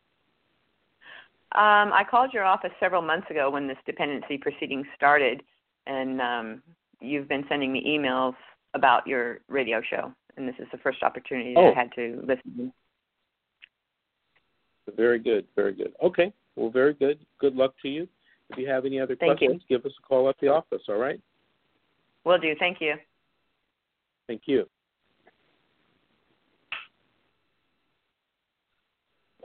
[1.52, 5.42] Um, I called your office several months ago when this dependency proceeding started,
[5.86, 6.62] and um,
[7.00, 8.34] you've been sending me emails
[8.74, 11.70] about your radio show, and this is the first opportunity that Oh.
[11.70, 12.72] I had to listen.
[14.96, 15.92] Very good, very good.
[16.02, 17.18] Okay, well, very good.
[17.38, 18.08] Good luck to you.
[18.50, 19.48] If you have any other Thank you.
[19.48, 21.20] questions, give us a call at the office, all right?
[22.24, 22.54] Will do.
[22.58, 22.94] Thank you.
[24.26, 24.68] Thank you.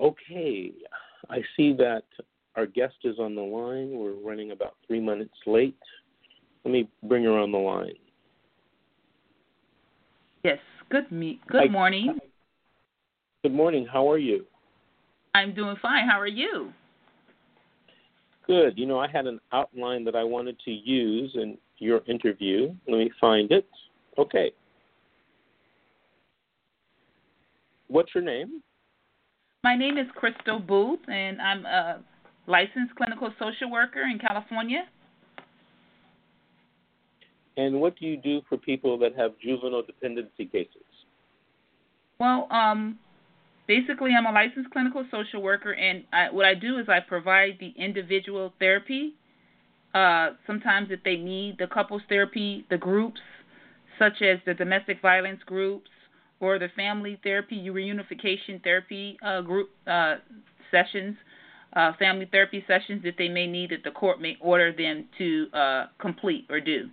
[0.01, 0.71] Okay,
[1.29, 2.03] I see that
[2.55, 3.91] our guest is on the line.
[3.91, 5.77] We're running about three minutes late.
[6.65, 7.93] Let me bring her on the line.
[10.43, 10.59] Yes.
[10.89, 11.39] Good me.
[11.47, 11.67] Good Hi.
[11.67, 12.19] morning.
[13.43, 13.87] Good morning.
[13.91, 14.45] How are you?
[15.33, 16.07] I'm doing fine.
[16.07, 16.71] How are you?
[18.45, 18.77] Good.
[18.77, 22.73] You know, I had an outline that I wanted to use in your interview.
[22.87, 23.67] Let me find it.
[24.17, 24.51] Okay.
[27.87, 28.61] What's your name?
[29.63, 32.01] My name is Crystal Booth, and I'm a
[32.47, 34.83] licensed clinical social worker in California.
[37.55, 40.83] And what do you do for people that have juvenile dependency cases?
[42.19, 42.97] Well, um,
[43.67, 47.57] basically, I'm a licensed clinical social worker, and I, what I do is I provide
[47.59, 49.13] the individual therapy.
[49.93, 53.19] Uh, sometimes, if they need the couples therapy, the groups,
[53.99, 55.89] such as the domestic violence groups
[56.39, 60.15] or the family therapy, reunification therapy uh, group uh,
[60.71, 61.15] sessions,
[61.75, 65.47] uh, family therapy sessions that they may need that the court may order them to
[65.53, 66.89] uh, complete or do.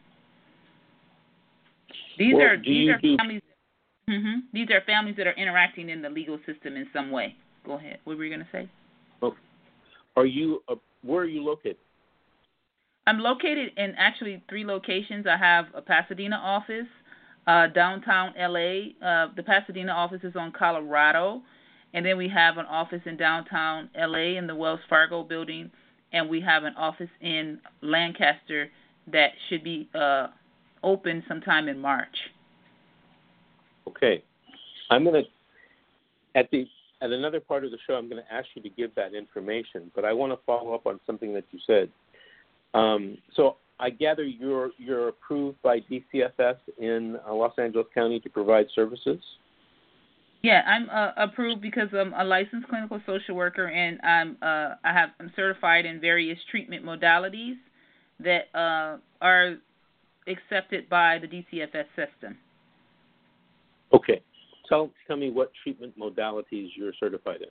[2.18, 3.42] These Well, are do these are do- families.
[4.10, 7.36] Hmm These are families that are interacting in the legal system in some way.
[7.64, 7.98] Go ahead.
[8.04, 8.68] What were you going to say?
[10.16, 11.76] Are you uh, where are you located?
[13.06, 15.26] I'm located in actually three locations.
[15.26, 16.88] I have a Pasadena office,
[17.46, 18.90] uh, downtown LA.
[19.00, 21.42] Uh, the Pasadena office is on Colorado,
[21.94, 25.70] and then we have an office in downtown LA in the Wells Fargo building,
[26.12, 28.68] and we have an office in Lancaster
[29.12, 30.26] that should be uh,
[30.82, 32.16] open sometime in March.
[34.02, 34.24] Okay,
[34.90, 35.22] I'm gonna
[36.34, 36.66] at the
[37.02, 37.94] at another part of the show.
[37.94, 40.86] I'm going to ask you to give that information, but I want to follow up
[40.86, 41.88] on something that you said.
[42.74, 48.28] Um, so I gather you're you're approved by DCFS in uh, Los Angeles County to
[48.28, 49.18] provide services.
[50.42, 54.92] Yeah, I'm uh, approved because I'm a licensed clinical social worker and I'm uh, I
[54.92, 57.56] have I'm certified in various treatment modalities
[58.20, 59.56] that uh, are
[60.26, 62.38] accepted by the DCFS system.
[63.92, 64.22] Okay,
[64.68, 67.48] tell tell me what treatment modalities you're certified in.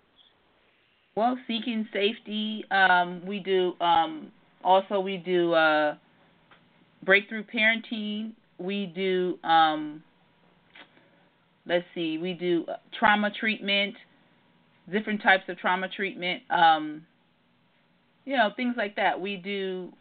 [1.16, 3.74] Well, seeking safety, um, we do.
[3.82, 4.32] Um,
[4.64, 5.96] also, we do uh,
[7.04, 8.34] breakthrough parenting.
[8.58, 9.38] We do.
[9.44, 10.04] Um,
[11.70, 12.66] let's see, we do
[12.98, 13.96] trauma treatment,
[14.92, 17.06] different types of trauma treatment, um,
[18.26, 19.20] you know, things like that.
[19.20, 19.94] We do,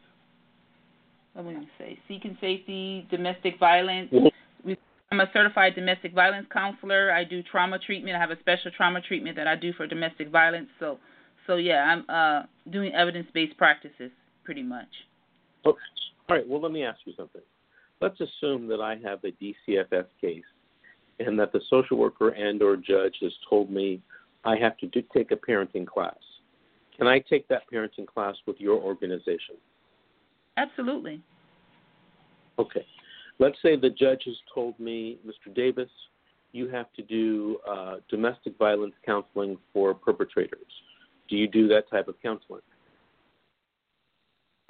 [1.34, 4.09] what am I going to say, seeking safety, domestic violence.
[4.64, 4.76] We,
[5.11, 7.11] I'm a certified domestic violence counselor.
[7.11, 8.16] I do trauma treatment.
[8.16, 10.68] I have a special trauma treatment that I do for domestic violence.
[10.78, 10.98] So,
[11.46, 14.11] so yeah, I'm uh, doing evidence-based practices
[14.44, 14.88] pretty much.
[15.64, 15.78] Okay.
[16.28, 16.46] All right.
[16.46, 17.40] Well, let me ask you something.
[18.00, 20.44] Let's assume that I have a DCFS case
[21.20, 24.02] and that the social worker and or judge has told me
[24.44, 26.18] I have to do, take a parenting class.
[26.96, 29.56] Can I take that parenting class with your organization?
[30.56, 31.22] Absolutely.
[32.59, 32.84] Okay.
[33.39, 35.55] Let's say the judge has told me, Mr.
[35.55, 35.91] Davis,
[36.53, 40.72] you have to do uh, domestic violence counseling for perpetrators.
[41.28, 42.62] Do you do that type of counseling?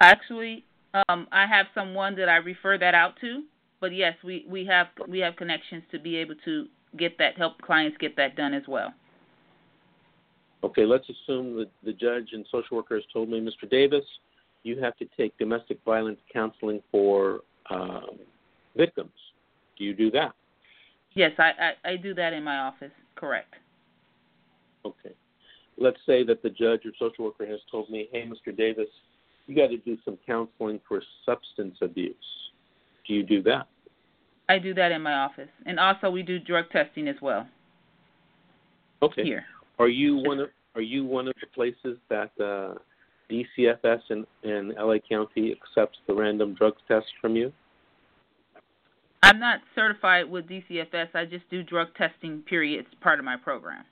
[0.01, 0.65] Actually,
[1.07, 3.43] um, I have someone that I refer that out to
[3.79, 6.67] but yes, we we have we have connections to be able to
[6.97, 8.93] get that help clients get that done as well.
[10.63, 13.69] Okay, let's assume that the judge and social worker has told me, Mr.
[13.69, 14.03] Davis,
[14.63, 18.19] you have to take domestic violence counseling for um,
[18.75, 19.11] victims.
[19.77, 20.33] Do you do that?
[21.13, 21.51] Yes, I,
[21.83, 22.91] I, I do that in my office.
[23.15, 23.53] Correct.
[24.85, 25.13] Okay.
[25.77, 28.55] Let's say that the judge or social worker has told me, hey, Mr.
[28.55, 28.87] Davis,
[29.47, 32.15] you got to do some counseling for substance abuse
[33.09, 33.67] do you do that?
[34.47, 37.47] I do that in my office, and also we do drug testing as well.
[39.01, 39.23] Okay.
[39.23, 39.45] Here.
[39.79, 42.75] Are you one of Are you one of the places that uh,
[43.31, 47.51] DCFS in, in LA County accepts the random drugs test from you?
[49.21, 51.13] I'm not certified with DCFS.
[51.13, 52.41] I just do drug testing.
[52.43, 52.85] Period.
[52.85, 53.83] It's part of my program.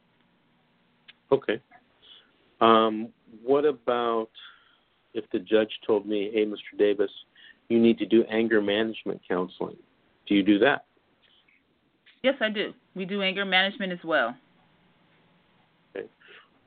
[1.32, 1.62] Okay.
[2.62, 3.10] Um,
[3.44, 4.30] what about
[5.14, 6.78] if the judge told me, "Hey, Mr.
[6.78, 7.12] Davis,
[7.70, 9.78] you need to do anger management counseling.
[10.28, 10.86] Do you do that?
[12.24, 12.74] Yes, I do.
[12.96, 14.36] We do anger management as well.
[15.96, 16.08] Okay.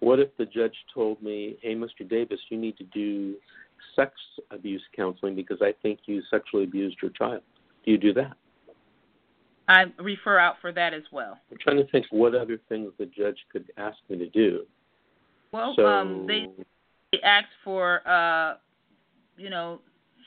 [0.01, 2.09] What if the judge told me, hey, Mr.
[2.09, 3.37] Davis, you need to do
[3.97, 4.13] sex
[4.51, 7.43] abuse counseling because I think you sexually abused your child?
[7.85, 8.37] Do you do that?
[9.71, 11.39] I refer out for that as well.
[11.49, 14.65] I'm trying to think what other things the judge could ask me to do.
[15.53, 16.47] Well, so, um, they,
[17.13, 18.55] they ask for, uh,
[19.37, 19.81] you know,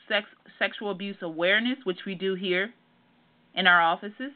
[0.07, 0.27] sex
[0.59, 2.73] sexual abuse awareness, which we do here
[3.55, 4.31] in our offices.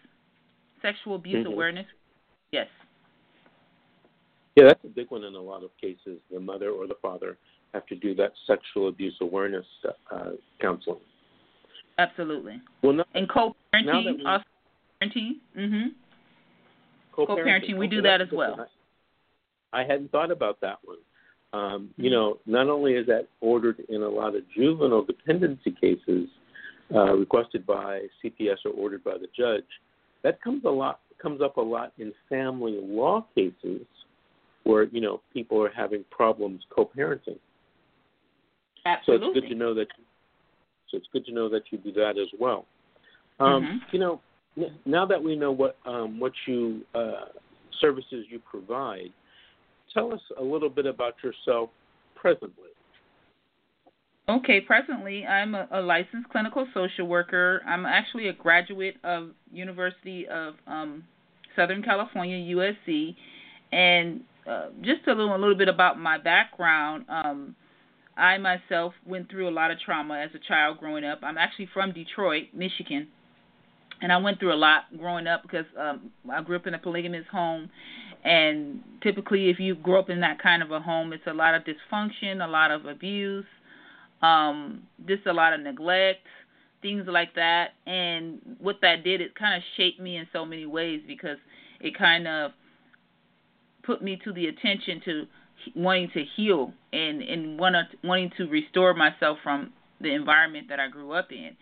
[0.82, 1.54] Sexual abuse mm-hmm.
[1.54, 1.86] awareness.
[2.52, 2.68] Yes.
[4.58, 6.20] Yeah, that's a big one in a lot of cases.
[6.30, 7.38] The mother or the father
[7.74, 9.66] have to do that sexual abuse awareness
[10.12, 11.00] uh, counseling.
[11.98, 12.62] Absolutely.
[12.84, 14.44] Well, no, and co-parenting, also
[15.02, 15.40] parenting.
[15.56, 15.94] Mhm.
[17.12, 18.70] Co-parenting, co-parenting we do that as well.
[19.74, 20.98] I hadn't thought about that one.
[21.54, 26.30] Um, you know, not only is that ordered in a lot of juvenile dependency cases
[26.94, 29.66] uh, requested by CPS or ordered by the judge,
[30.24, 33.86] that comes a lot comes up a lot in family law cases
[34.64, 37.40] where you know people are having problems co-parenting.
[38.86, 39.26] Absolutely.
[39.26, 39.88] So it's good to know that.
[40.90, 42.66] So it's good to know that you do that as well.
[43.40, 43.78] Um, mm-hmm.
[43.92, 44.22] You know,
[44.86, 47.26] now that we know what um, what you uh,
[47.82, 49.12] services you provide,
[49.94, 51.70] tell us a little bit about yourself
[52.16, 52.64] presently.
[54.30, 57.62] Okay, presently I'm a, a, licensed clinical social worker.
[57.66, 61.06] I'm actually a graduate of University of um,
[61.56, 63.16] Southern California, USC,
[63.72, 67.06] and uh, just a little, a little bit about my background.
[67.08, 67.56] Um,
[68.18, 71.20] I myself went through a lot of trauma as a child growing up.
[71.24, 73.08] I'm actually from Detroit, Michigan,
[74.02, 76.80] and I went through a lot growing up because um, I grew up in a
[76.80, 77.70] polygamous home,
[78.24, 81.56] and typically, if you grow up in that kind of a home, it's a lot
[81.56, 83.46] of dysfunction, a lot of abuse,
[84.22, 86.26] um, just a lot of neglect,
[86.82, 87.70] things like that.
[87.86, 91.38] And what that did, it kind of shaped me in so many ways because
[91.80, 92.52] it kind of
[93.84, 95.26] put me to the attention to
[95.76, 99.72] wanting to heal and and want wanting to restore myself from
[100.02, 101.56] the environment that I grew up in.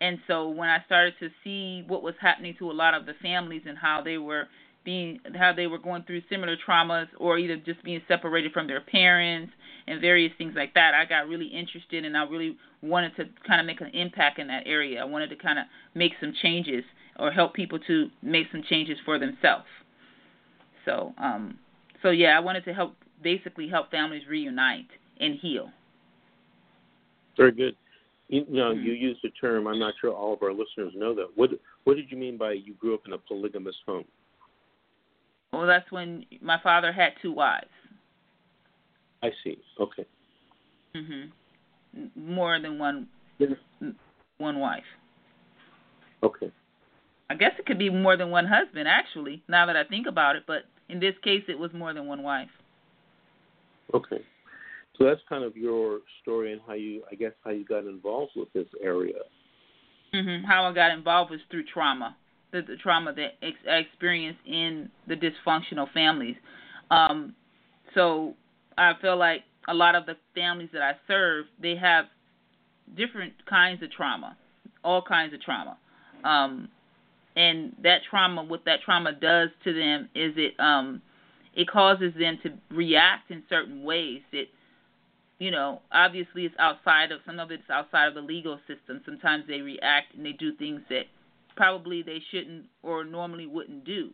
[0.00, 3.14] And so when I started to see what was happening to a lot of the
[3.20, 4.46] families and how they were
[4.84, 8.80] being how they were going through similar traumas or either just being separated from their
[8.80, 9.52] parents
[9.86, 13.60] and various things like that, I got really interested and I really wanted to kind
[13.60, 15.00] of make an impact in that area.
[15.00, 16.84] I wanted to kind of make some changes
[17.18, 19.66] or help people to make some changes for themselves.
[20.84, 21.58] So, um,
[22.02, 24.88] so yeah, I wanted to help basically help families reunite
[25.20, 25.70] and heal.
[27.36, 27.76] Very good.
[28.28, 28.84] You, you know, Mm-hmm.
[28.86, 29.66] you used the term.
[29.66, 31.28] I'm not sure all of our listeners know that.
[31.34, 31.50] What
[31.84, 34.04] What did you mean by you grew up in a polygamous home?
[35.52, 37.66] Well, that's when my father had two wives.
[39.22, 39.58] I see.
[39.80, 40.04] Okay.
[40.94, 41.30] Mhm.
[42.14, 43.08] More than one
[44.36, 44.84] one wife.
[46.22, 46.52] Okay.
[47.30, 50.36] I guess it could be more than one husband actually, now that I think about
[50.36, 52.50] it, but in this case it was more than one wife.
[53.94, 54.22] Okay.
[54.98, 58.32] So that's kind of your story and how you, I guess, how you got involved
[58.34, 59.20] with this area.
[60.12, 60.44] Mhm.
[60.44, 62.16] How I got involved was through trauma.
[62.50, 66.36] The, the trauma that ex- I experienced in the dysfunctional families.
[66.90, 67.34] Um
[67.94, 68.34] so
[68.76, 72.06] I feel like a lot of the families that I serve, they have
[72.96, 74.36] different kinds of trauma,
[74.82, 75.76] all kinds of trauma.
[76.24, 76.68] Um,
[77.36, 81.02] and that trauma, what that trauma does to them is it um,
[81.54, 84.44] it causes them to react in certain ways that,
[85.38, 89.00] you know, obviously it's outside of some of it's outside of the legal system.
[89.04, 91.04] Sometimes they react and they do things that
[91.56, 94.10] probably they shouldn't or normally wouldn't do,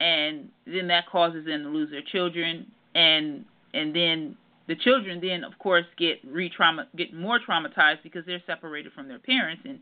[0.00, 2.66] and then that causes them to lose their children.
[2.94, 4.36] And and then
[4.66, 9.18] the children then of course get re-trauma get more traumatized because they're separated from their
[9.18, 9.62] parents.
[9.64, 9.78] And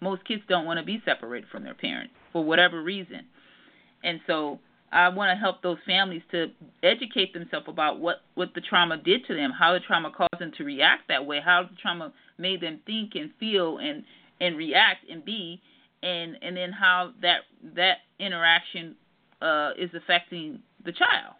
[0.00, 3.22] most kids don't want to be separated from their parents for whatever reason.
[4.04, 4.58] And so
[4.92, 6.46] i want to help those families to
[6.82, 10.52] educate themselves about what what the trauma did to them how the trauma caused them
[10.56, 14.04] to react that way how the trauma made them think and feel and
[14.40, 15.60] and react and be
[16.02, 17.40] and and then how that
[17.74, 18.94] that interaction
[19.40, 21.34] uh is affecting the child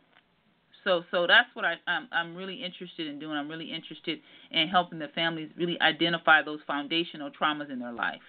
[0.84, 3.36] so so that's what I I'm I'm really interested in doing.
[3.36, 4.18] I'm really interested
[4.50, 8.20] in helping the families really identify those foundational traumas in their life.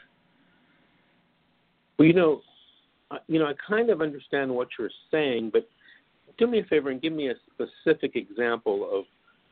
[1.98, 2.42] Well, you know,
[3.28, 5.68] you know, I kind of understand what you're saying, but
[6.38, 9.06] do me a favor and give me a specific example of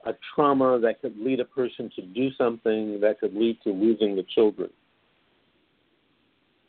[0.05, 4.15] a trauma that could lead a person to do something that could lead to losing
[4.15, 4.69] the children.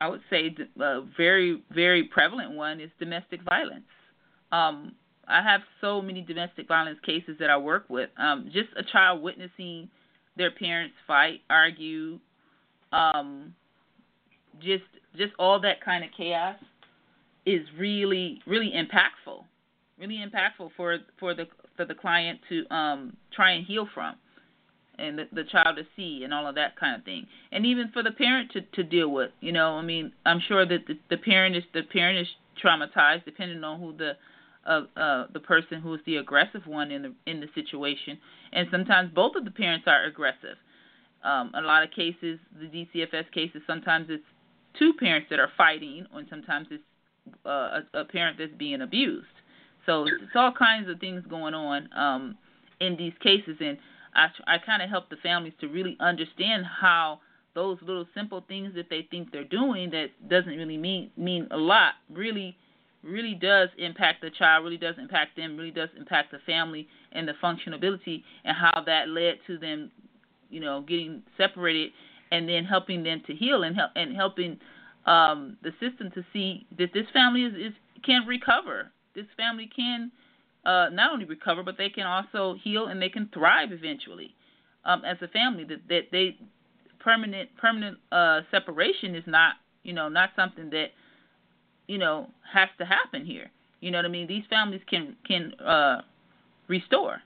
[0.01, 3.84] I would say a very very prevalent one is domestic violence.
[4.51, 4.97] Um,
[5.28, 8.11] I have so many domestic violence cases that I work with.
[8.18, 9.88] Um, just a child witnessing
[10.36, 12.18] their parents fight, argue,
[12.93, 13.55] um,
[14.61, 14.84] just
[15.16, 16.57] just all that kind of chaos
[17.45, 19.45] is really really impactful,
[19.99, 24.14] really impactful for for the for the client to um, try and heal from,
[24.99, 27.90] and the, the child to see and all of that kind of thing, and even
[27.93, 29.30] for the parent to to deal with.
[29.40, 32.28] You know, I mean, I'm sure that the, the parent is the parent is
[32.62, 34.12] traumatized depending on who the
[34.64, 38.18] of uh, the person who is the aggressive one in the in the situation,
[38.53, 40.57] and sometimes both of the parents are aggressive.
[41.24, 44.24] Um, a lot of cases, the DCFS cases, sometimes it's
[44.76, 46.82] two parents that are fighting, or sometimes it's
[47.47, 49.27] uh, a, a parent that's being abused.
[49.87, 52.39] So it's all kinds of things going on um,
[52.81, 53.79] in these cases, and
[54.14, 57.20] I I kind of help the families to really understand how
[57.55, 61.57] those little simple things that they think they're doing that doesn't really mean mean a
[61.57, 62.57] lot really
[63.03, 67.27] really does impact the child, really does impact them, really does impact the family and
[67.27, 69.91] the functionability and how that led to them,
[70.51, 71.91] you know, getting separated
[72.31, 74.59] and then helping them to heal and help and helping
[75.07, 77.72] um the system to see that this family is, is
[78.05, 78.90] can recover.
[79.14, 80.11] This family can
[80.64, 84.34] uh not only recover but they can also heal and they can thrive eventually.
[84.84, 86.36] Um as a family that that they
[87.00, 90.88] permanent permanent uh separation is not, you know, not something that
[91.88, 93.50] you know has to happen here.
[93.80, 94.28] You know what I mean?
[94.28, 96.03] These families can can uh
[96.68, 97.20] restore.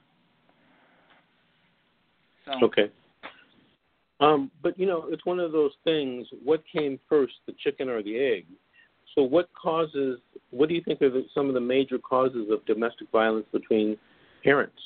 [2.45, 2.89] So Okay.
[4.19, 6.27] Um, but you know, it's one of those things.
[6.43, 8.45] What came first, the chicken or the egg?
[9.15, 10.19] So, what causes?
[10.51, 13.97] What do you think are the, some of the major causes of domestic violence between
[14.43, 14.79] parents?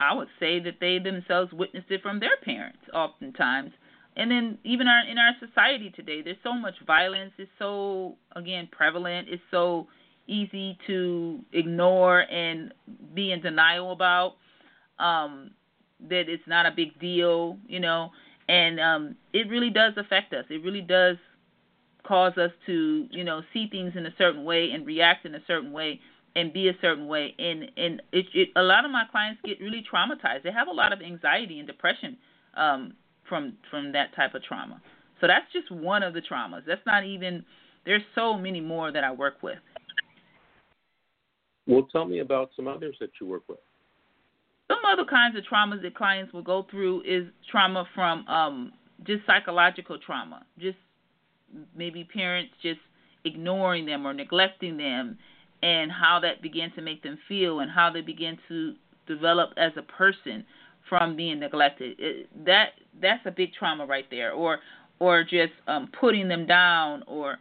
[0.00, 3.72] I would say that they themselves witnessed it from their parents oftentimes.
[4.16, 7.32] And then even our in our society today, there's so much violence.
[7.38, 9.28] It's so again prevalent.
[9.30, 9.88] It's so
[10.26, 12.72] easy to ignore and
[13.14, 14.34] be in denial about.
[14.98, 15.50] Um,
[16.08, 18.10] that it's not a big deal, you know,
[18.48, 20.44] and um, it really does affect us.
[20.50, 21.16] It really does
[22.06, 25.40] cause us to, you know, see things in a certain way and react in a
[25.46, 26.00] certain way
[26.36, 27.34] and be a certain way.
[27.38, 30.42] And and it, it a lot of my clients get really traumatized.
[30.44, 32.16] They have a lot of anxiety and depression
[32.56, 32.94] um,
[33.28, 34.80] from from that type of trauma.
[35.20, 36.62] So that's just one of the traumas.
[36.66, 37.44] That's not even.
[37.84, 39.58] There's so many more that I work with.
[41.68, 43.58] Well, tell me about some others that you work with.
[44.68, 48.72] Some other kinds of traumas that clients will go through is trauma from um,
[49.06, 50.78] just psychological trauma, just
[51.76, 52.80] maybe parents just
[53.24, 55.18] ignoring them or neglecting them,
[55.62, 58.74] and how that began to make them feel, and how they begin to
[59.06, 60.44] develop as a person
[60.88, 61.96] from being neglected.
[61.98, 64.58] It, that that's a big trauma right there, or
[64.98, 67.38] or just um, putting them down, or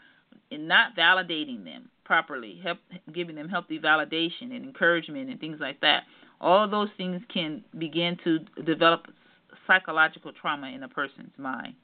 [0.51, 2.77] not validating them properly, help,
[3.13, 6.03] giving them healthy validation and encouragement and things like that.
[6.41, 9.07] All those things can begin to develop
[9.67, 11.75] psychological trauma in a person's mind.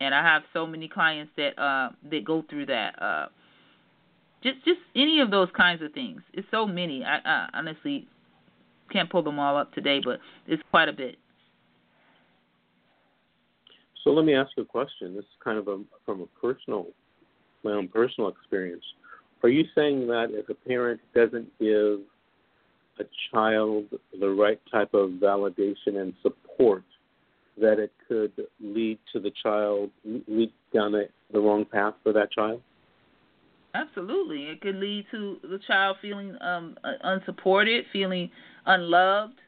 [0.00, 3.00] And I have so many clients that uh that go through that.
[3.02, 3.26] Uh
[4.42, 6.20] just just any of those kinds of things.
[6.32, 7.04] It's so many.
[7.04, 8.06] I, I honestly
[8.92, 11.16] can't pull them all up today, but it's quite a bit.
[14.04, 15.14] So let me ask you a question.
[15.14, 16.86] This is kind of a, from a personal,
[17.62, 18.84] my own personal experience.
[19.42, 22.00] Are you saying that if a parent doesn't give
[23.00, 23.86] a child
[24.18, 26.84] the right type of validation and support,
[27.60, 29.90] that it could lead to the child
[30.26, 32.60] lead down a, the wrong path for that child?
[33.74, 38.30] Absolutely, it could lead to the child feeling um, unsupported, feeling
[38.66, 39.38] unloved,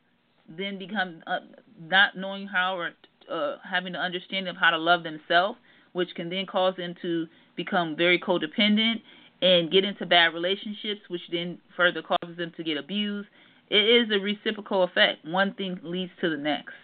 [0.48, 1.38] then become uh,
[1.80, 2.90] not knowing how or
[3.30, 5.59] uh, having the understanding of how to love themselves,
[5.92, 7.26] which can then cause them to
[7.57, 9.01] become very codependent
[9.43, 13.28] and get into bad relationships, which then further causes them to get abused.
[13.68, 15.24] It is a reciprocal effect.
[15.24, 16.74] One thing leads to the next.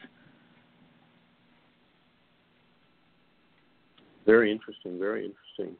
[4.24, 4.98] Very interesting.
[4.98, 5.76] Very interesting.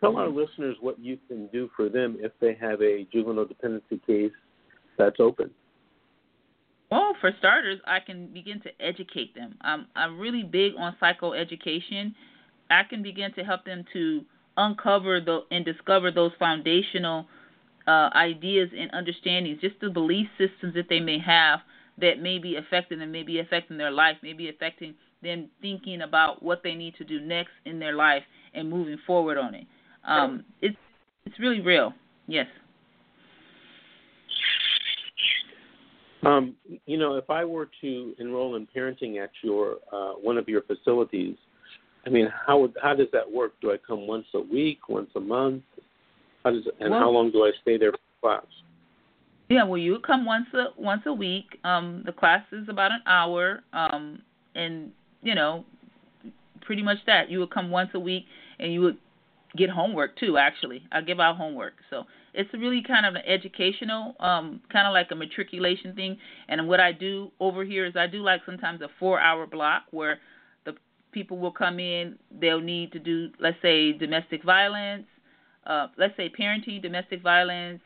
[0.00, 4.00] Tell our listeners what you can do for them if they have a juvenile dependency
[4.04, 4.32] case
[4.98, 5.50] that's open.
[6.90, 9.54] Well, for starters, I can begin to educate them.
[9.60, 12.14] I'm I'm really big on psychoeducation.
[12.68, 14.24] I can begin to help them to
[14.56, 17.26] uncover the and discover those foundational
[17.86, 21.60] uh, ideas and understandings, just the belief systems that they may have
[21.98, 26.02] that may be affecting them, may be affecting their life, may be affecting them thinking
[26.02, 28.22] about what they need to do next in their life
[28.54, 29.66] and moving forward on it.
[30.04, 30.76] Um, it's
[31.24, 31.92] it's really real.
[32.26, 32.46] Yes.
[36.24, 36.54] Um,
[36.86, 40.62] you know, if I were to enroll in parenting at your uh, one of your
[40.62, 41.36] facilities,
[42.06, 43.52] I mean, how would how does that work?
[43.60, 45.62] Do I come once a week, once a month?
[46.44, 48.46] How does and well, how long do I stay there for class?
[49.48, 51.58] Yeah, well, you come once a once a week.
[51.64, 54.22] Um, the class is about an hour, um,
[54.54, 54.90] and
[55.22, 55.64] you know,
[56.62, 57.30] pretty much that.
[57.30, 58.24] You would come once a week,
[58.58, 58.98] and you would
[59.56, 60.38] get homework too.
[60.38, 64.92] Actually, I give out homework, so it's really kind of an educational, um, kind of
[64.92, 66.18] like a matriculation thing.
[66.48, 70.18] And what I do over here is I do like sometimes a four-hour block where
[71.12, 72.18] people will come in.
[72.40, 75.06] They'll need to do, let's say, domestic violence,
[75.66, 77.80] uh, let's say parenting, domestic violence,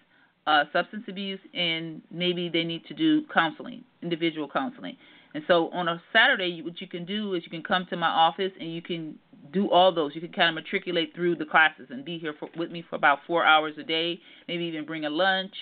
[0.47, 4.97] uh, substance abuse, and maybe they need to do counseling, individual counseling.
[5.35, 8.09] And so on a Saturday, what you can do is you can come to my
[8.09, 9.19] office and you can
[9.53, 10.13] do all those.
[10.15, 12.97] You can kind of matriculate through the classes and be here for, with me for
[12.97, 15.53] about four hours a day, maybe even bring a lunch,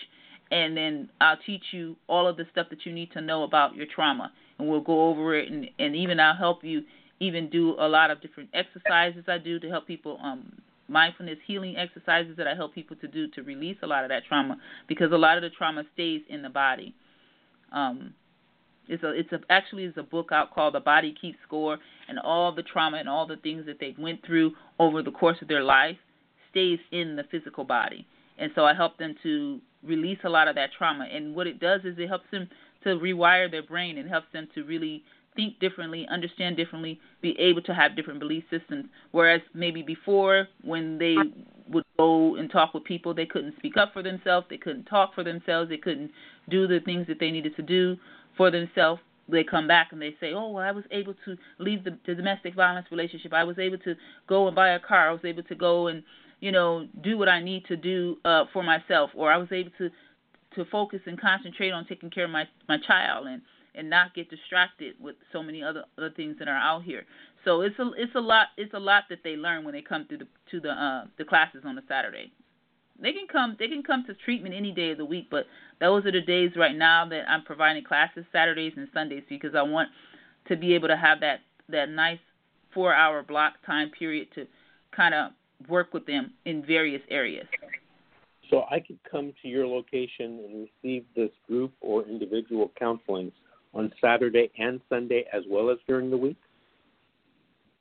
[0.50, 3.74] and then I'll teach you all of the stuff that you need to know about
[3.74, 4.32] your trauma.
[4.58, 6.82] And we'll go over it, and, and even I'll help you
[7.20, 10.52] even do a lot of different exercises I do to help people um
[10.88, 14.24] mindfulness healing exercises that I help people to do to release a lot of that
[14.28, 16.94] trauma because a lot of the trauma stays in the body.
[17.72, 18.14] Um
[18.86, 22.18] it's a it's a actually is a book out called The Body Keeps Score and
[22.18, 25.48] all the trauma and all the things that they went through over the course of
[25.48, 25.96] their life
[26.50, 28.06] stays in the physical body.
[28.38, 31.60] And so I help them to release a lot of that trauma and what it
[31.60, 32.48] does is it helps them
[32.82, 35.02] to rewire their brain and helps them to really
[35.36, 38.86] think differently, understand differently, be able to have different belief systems.
[39.12, 41.16] Whereas maybe before, when they
[41.68, 45.14] would go and talk with people, they couldn't speak up for themselves, they couldn't talk
[45.14, 46.10] for themselves, they couldn't
[46.48, 47.96] do the things that they needed to do
[48.36, 49.00] for themselves.
[49.28, 52.14] They come back and they say, "Oh, well, I was able to leave the, the
[52.14, 53.32] domestic violence relationship.
[53.32, 53.94] I was able to
[54.28, 55.08] go and buy a car.
[55.08, 56.02] I was able to go and,
[56.40, 59.70] you know, do what I need to do uh, for myself, or I was able
[59.78, 59.90] to
[60.56, 63.40] to focus and concentrate on taking care of my my child and
[63.74, 67.04] and not get distracted with so many other other things that are out here.
[67.44, 70.06] So it's a it's a lot it's a lot that they learn when they come
[70.06, 72.32] through the to the uh the classes on a Saturday.
[73.00, 75.46] They can come they can come to treatment any day of the week, but
[75.80, 79.62] those are the days right now that I'm providing classes Saturdays and Sundays because I
[79.62, 79.88] want
[80.48, 82.18] to be able to have that that nice
[82.76, 84.46] 4-hour block time period to
[84.94, 85.32] kind of
[85.68, 87.46] work with them in various areas.
[88.50, 93.32] So I could come to your location and receive this group or individual counseling
[93.74, 96.36] on Saturday and Sunday as well as during the week?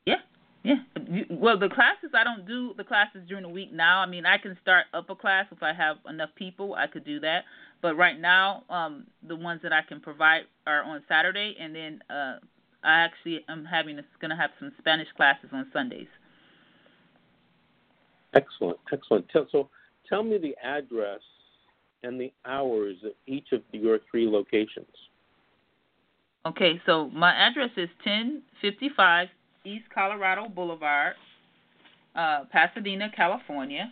[0.05, 0.17] Yeah,
[0.63, 0.75] yeah.
[1.29, 3.99] Well, the classes I don't do the classes during the week now.
[3.99, 6.75] I mean, I can start up a class if I have enough people.
[6.75, 7.43] I could do that.
[7.81, 11.99] But right now, um, the ones that I can provide are on Saturday, and then
[12.09, 12.37] uh,
[12.83, 16.07] I actually am having going to have some Spanish classes on Sundays.
[18.33, 19.25] Excellent, excellent.
[19.51, 19.69] So,
[20.09, 21.19] tell me the address
[22.03, 24.87] and the hours of each of your three locations.
[26.45, 29.29] Okay, so my address is 1055
[29.63, 31.13] East Colorado Boulevard,
[32.17, 33.89] uh, Pasadena, California.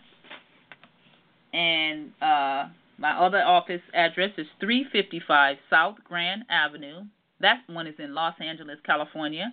[1.54, 7.04] And uh, my other office address is 355 South Grand Avenue.
[7.40, 9.50] That one is in Los Angeles, California.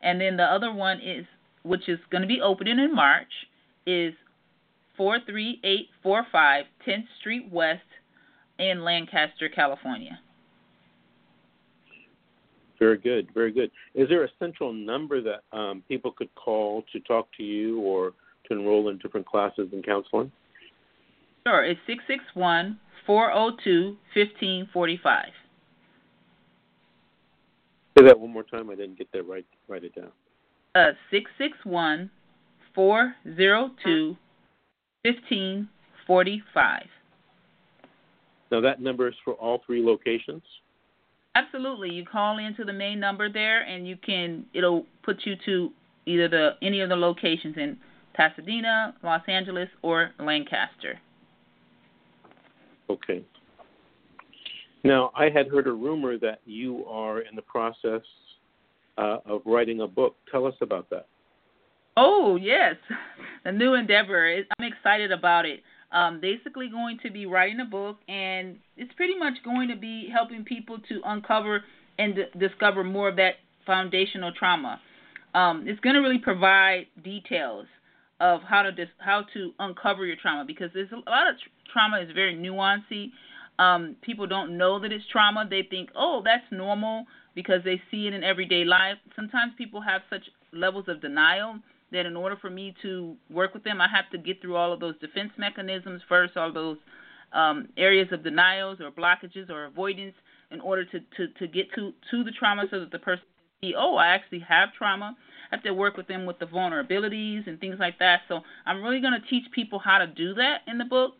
[0.00, 1.26] And then the other one is,
[1.64, 3.32] which is going to be opening in March,
[3.86, 4.14] is
[4.96, 7.80] 43845 10th Street West
[8.60, 10.20] in Lancaster, California.
[12.80, 13.70] Very good, very good.
[13.94, 18.12] Is there a central number that um, people could call to talk to you or
[18.48, 20.32] to enroll in different classes and counseling?
[21.46, 25.28] Sure, it's six six one four zero oh two fifteen forty five.
[27.98, 28.70] Say that one more time.
[28.70, 29.44] I didn't get that right.
[29.68, 30.10] Write it down.
[30.74, 32.10] Uh, six six one
[32.74, 34.16] four zero two
[35.02, 35.68] fifteen
[36.06, 36.86] forty five.
[38.50, 40.42] Now that number is for all three locations.
[41.34, 41.90] Absolutely.
[41.90, 44.46] You call into the main number there, and you can.
[44.52, 45.70] It'll put you to
[46.06, 47.76] either the any of the locations in
[48.14, 50.98] Pasadena, Los Angeles, or Lancaster.
[52.88, 53.24] Okay.
[54.82, 58.00] Now, I had heard a rumor that you are in the process
[58.98, 60.16] uh, of writing a book.
[60.32, 61.06] Tell us about that.
[61.96, 62.76] Oh yes,
[63.44, 64.42] a new endeavor.
[64.58, 65.60] I'm excited about it
[65.92, 70.08] um, basically going to be writing a book, and it's pretty much going to be
[70.12, 71.64] helping people to uncover
[71.98, 73.34] and d- discover more of that
[73.66, 74.80] foundational trauma.
[75.34, 77.66] Um, it's going to really provide details
[78.20, 81.48] of how to dis- how to uncover your trauma because there's a lot of tr-
[81.72, 83.10] trauma is very nuancy.
[83.58, 85.46] Um, people don't know that it's trauma.
[85.48, 88.96] They think, oh, that's normal because they see it in everyday life.
[89.14, 90.22] Sometimes people have such
[90.52, 91.58] levels of denial
[91.92, 94.72] that in order for me to work with them, I have to get through all
[94.72, 96.78] of those defense mechanisms first, all those
[97.32, 100.14] um, areas of denials or blockages or avoidance
[100.50, 103.24] in order to, to, to get to, to the trauma so that the person
[103.60, 105.16] can see, oh, I actually have trauma.
[105.50, 108.20] I have to work with them with the vulnerabilities and things like that.
[108.28, 111.14] So I'm really going to teach people how to do that in the book,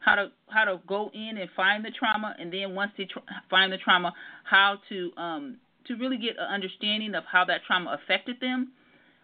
[0.00, 3.18] how to how to go in and find the trauma, and then once they tr-
[3.50, 4.12] find the trauma,
[4.44, 5.56] how to um,
[5.86, 8.72] to really get an understanding of how that trauma affected them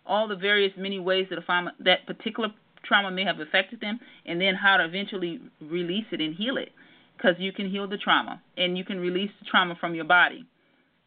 [0.07, 2.49] all the various many ways that a trauma, that particular
[2.85, 6.71] trauma may have affected them, and then how to eventually release it and heal it,
[7.17, 10.45] because you can heal the trauma and you can release the trauma from your body.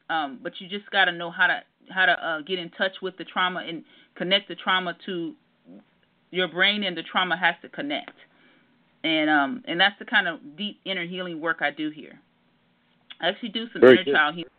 [0.10, 2.94] Um, but you just got to know how to how to uh, get in touch
[3.02, 3.84] with the trauma and
[4.16, 5.34] connect the trauma to
[6.32, 8.12] your brain, and the trauma has to connect.
[9.04, 12.20] And um, and that's the kind of deep inner healing work I do here.
[13.22, 14.14] I actually do some Very inner good.
[14.14, 14.50] child healing.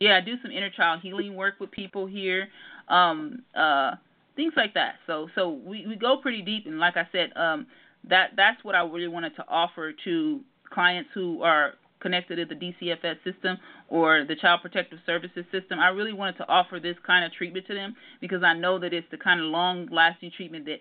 [0.00, 2.48] Yeah, I do some inner child healing work with people here
[2.88, 3.92] um, uh,
[4.36, 4.96] things like that.
[5.06, 7.66] So so we, we go pretty deep, and like I said, um,
[8.08, 10.40] that that's what I really wanted to offer to
[10.72, 13.56] clients who are connected to the DCFS system
[13.88, 15.78] or the Child Protective Services system.
[15.78, 18.92] I really wanted to offer this kind of treatment to them because I know that
[18.92, 20.80] it's the kind of long lasting treatment that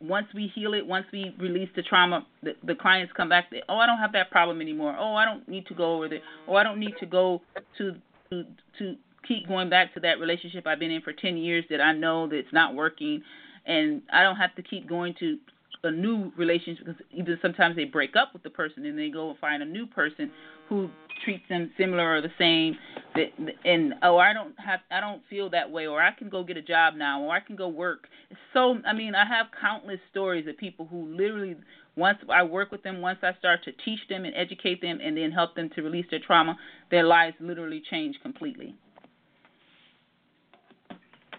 [0.00, 3.50] once we heal it, once we release the trauma, the, the clients come back.
[3.50, 4.96] They, oh, I don't have that problem anymore.
[4.98, 6.20] Oh, I don't need to go over there.
[6.48, 7.42] Oh, I don't need to go
[7.78, 7.92] to
[8.30, 8.44] to
[8.78, 8.94] to
[9.26, 12.28] keep going back to that relationship I've been in for 10 years that I know
[12.28, 13.22] that it's not working
[13.66, 15.38] and I don't have to keep going to
[15.84, 19.30] a new relationship because even sometimes they break up with the person and they go
[19.30, 20.30] and find a new person
[20.68, 20.88] who
[21.24, 22.76] treats them similar or the same
[23.14, 23.26] that
[23.64, 26.56] and oh I don't have I don't feel that way or I can go get
[26.56, 28.08] a job now or I can go work.
[28.52, 31.56] So I mean I have countless stories of people who literally
[31.96, 35.16] once I work with them, once I start to teach them and educate them and
[35.16, 36.56] then help them to release their trauma,
[36.90, 38.74] their lives literally change completely.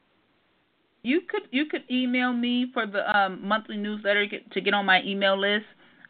[1.02, 5.02] You could you could email me for the um, monthly newsletter to get on my
[5.02, 5.66] email list.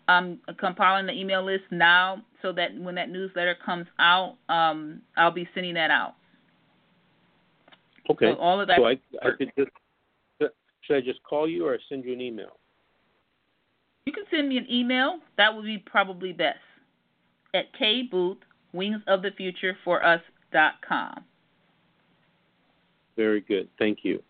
[0.06, 5.30] I'm compiling the email list now so that when that newsletter comes out, um, I'll
[5.30, 6.14] be sending that out.
[8.10, 8.32] Okay.
[8.32, 8.76] So all of that.
[8.76, 9.70] So I, I could just
[10.82, 12.58] should I just call you or send you an email?
[14.04, 15.20] You can send me an email.
[15.38, 16.58] That would be probably best.
[17.54, 18.36] At kbooth,
[18.74, 20.20] wings of the future for us
[20.52, 21.24] dot com.
[23.16, 23.68] Very good.
[23.78, 24.22] Thank you.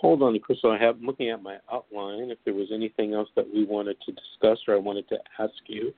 [0.00, 0.70] Hold on, Crystal.
[0.70, 2.30] I have I'm looking at my outline.
[2.30, 5.52] If there was anything else that we wanted to discuss or I wanted to ask
[5.66, 5.92] you.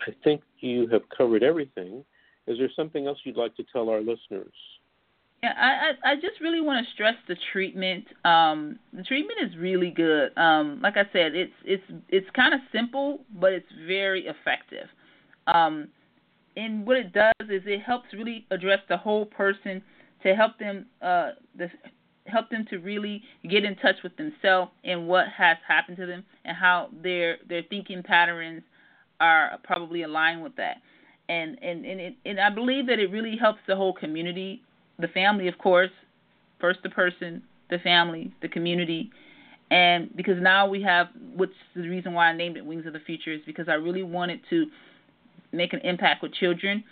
[0.00, 2.04] I think you have covered everything.
[2.46, 4.54] Is there something else you'd like to tell our listeners?
[5.42, 8.04] Yeah, I I, I just really want to stress the treatment.
[8.24, 10.38] Um, the treatment is really good.
[10.38, 14.86] Um, like I said, it's it's it's kind of simple, but it's very effective.
[15.48, 15.88] Um,
[16.56, 19.82] and what it does is it helps really address the whole person
[20.22, 21.30] to help them uh
[22.26, 26.24] help them to really get in touch with themselves and what has happened to them
[26.44, 28.62] and how their their thinking patterns
[29.20, 30.76] are probably aligned with that.
[31.28, 34.62] And and and it, and I believe that it really helps the whole community,
[34.98, 35.90] the family of course,
[36.60, 39.10] first the person, the family, the community.
[39.70, 42.92] And because now we have, which is the reason why I named it Wings of
[42.92, 44.66] the Future, is because I really wanted to
[45.50, 46.84] make an impact with children,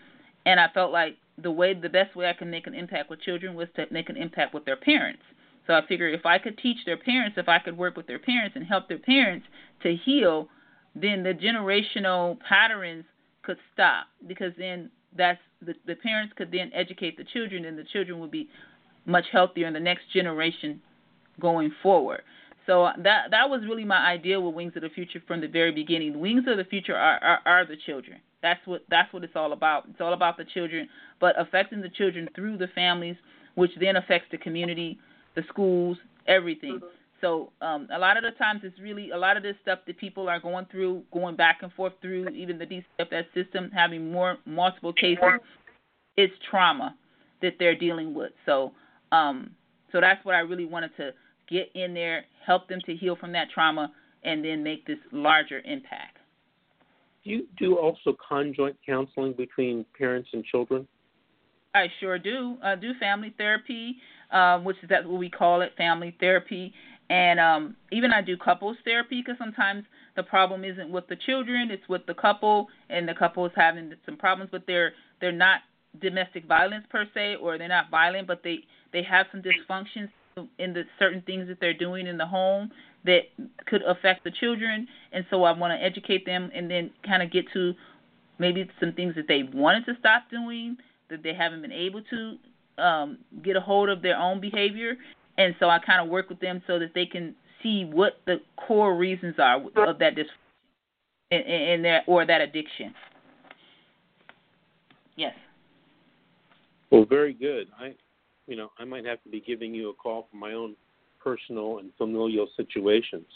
[0.47, 3.21] and I felt like the way the best way I can make an impact with
[3.21, 5.23] children was to make an impact with their parents.
[5.67, 8.19] So I figured if I could teach their parents, if I could work with their
[8.19, 9.47] parents and help their parents
[9.83, 10.49] to heal,
[10.95, 13.05] then the generational patterns
[13.43, 17.85] could stop because then that's the the parents could then educate the children and the
[17.85, 18.49] children would be
[19.07, 20.81] much healthier in the next generation
[21.41, 22.23] going forward.
[22.67, 25.73] So that that was really my idea with Wings of the Future from the very
[25.73, 26.21] beginning.
[26.21, 28.19] Wings of the Future are, are, are the children.
[28.43, 29.85] That's what that's what it's all about.
[29.91, 30.89] It's all about the children,
[31.21, 33.17] but affecting the children through the families,
[33.55, 34.99] which then affects the community,
[35.35, 36.77] the schools, everything.
[36.77, 36.87] Mm-hmm.
[37.21, 39.99] So um, a lot of the times it's really a lot of this stuff that
[39.99, 44.39] people are going through, going back and forth through, even the DCFS system having more
[44.47, 45.41] multiple cases.
[46.17, 46.97] It's trauma
[47.43, 48.33] that they're dealing with.
[48.47, 48.73] So
[49.13, 49.51] um,
[49.93, 51.13] so that's what I really wanted to
[51.49, 55.61] get in there, help them to heal from that trauma, and then make this larger
[55.65, 56.19] impact.
[57.31, 60.89] You do also conjoint counseling between parents and children?
[61.77, 62.57] I sure do.
[62.61, 63.99] I do family therapy,
[64.33, 66.75] uh, which is that's what we call it, family therapy.
[67.09, 69.85] And um, even I do couples therapy because sometimes
[70.17, 73.93] the problem isn't with the children, it's with the couple, and the couple is having
[74.05, 75.61] some problems, but they're they're not
[76.03, 78.59] domestic violence per se, or they're not violent, but they
[78.93, 80.09] they have some dysfunctions
[80.59, 82.73] in the certain things that they're doing in the home
[83.05, 83.21] that
[83.67, 87.31] could affect the children, and so I want to educate them and then kind of
[87.31, 87.73] get to
[88.39, 90.77] maybe some things that they wanted to stop doing
[91.09, 94.97] that they haven't been able to um, get a hold of their own behavior,
[95.39, 98.37] and so I kind of work with them so that they can see what the
[98.57, 100.27] core reasons are of that dysfunction
[101.31, 102.95] and, and their or that addiction.
[105.17, 105.35] Yes.
[106.91, 107.69] Well, very good.
[107.79, 107.95] I,
[108.47, 110.75] you know, I might have to be giving you a call for my own
[111.23, 113.27] personal and familial situations.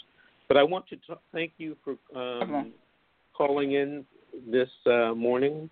[0.49, 2.73] But I want to t- thank you for um,
[3.37, 4.05] calling in
[4.51, 5.71] this uh, morning.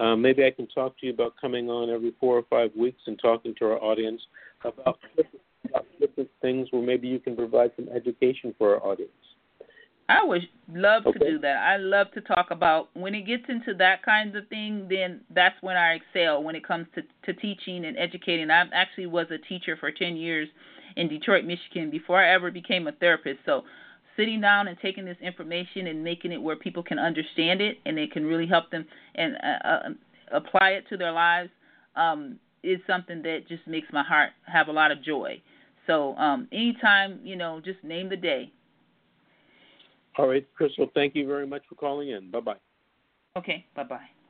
[0.00, 3.00] Uh, maybe I can talk to you about coming on every four or five weeks
[3.06, 4.20] and talking to our audience
[4.64, 9.10] about different, about different things where maybe you can provide some education for our audience.
[10.08, 10.42] I would
[10.72, 11.18] love okay.
[11.18, 11.56] to do that.
[11.58, 14.86] I love to talk about when it gets into that kind of thing.
[14.90, 18.50] Then that's when I excel when it comes to to teaching and educating.
[18.50, 20.48] I actually was a teacher for ten years,
[20.96, 23.40] in Detroit, Michigan, before I ever became a therapist.
[23.46, 23.62] So,
[24.16, 27.98] sitting down and taking this information and making it where people can understand it and
[27.98, 28.84] it can really help them
[29.14, 29.88] and uh, uh,
[30.32, 31.48] apply it to their lives
[31.96, 35.40] um, is something that just makes my heart have a lot of joy.
[35.86, 38.52] So, um, anytime you know, just name the day.
[40.18, 40.90] All right, Crystal.
[40.94, 42.30] Thank you very much for calling in.
[42.30, 42.56] Bye bye.
[43.36, 43.64] Okay.
[43.74, 44.21] Bye bye.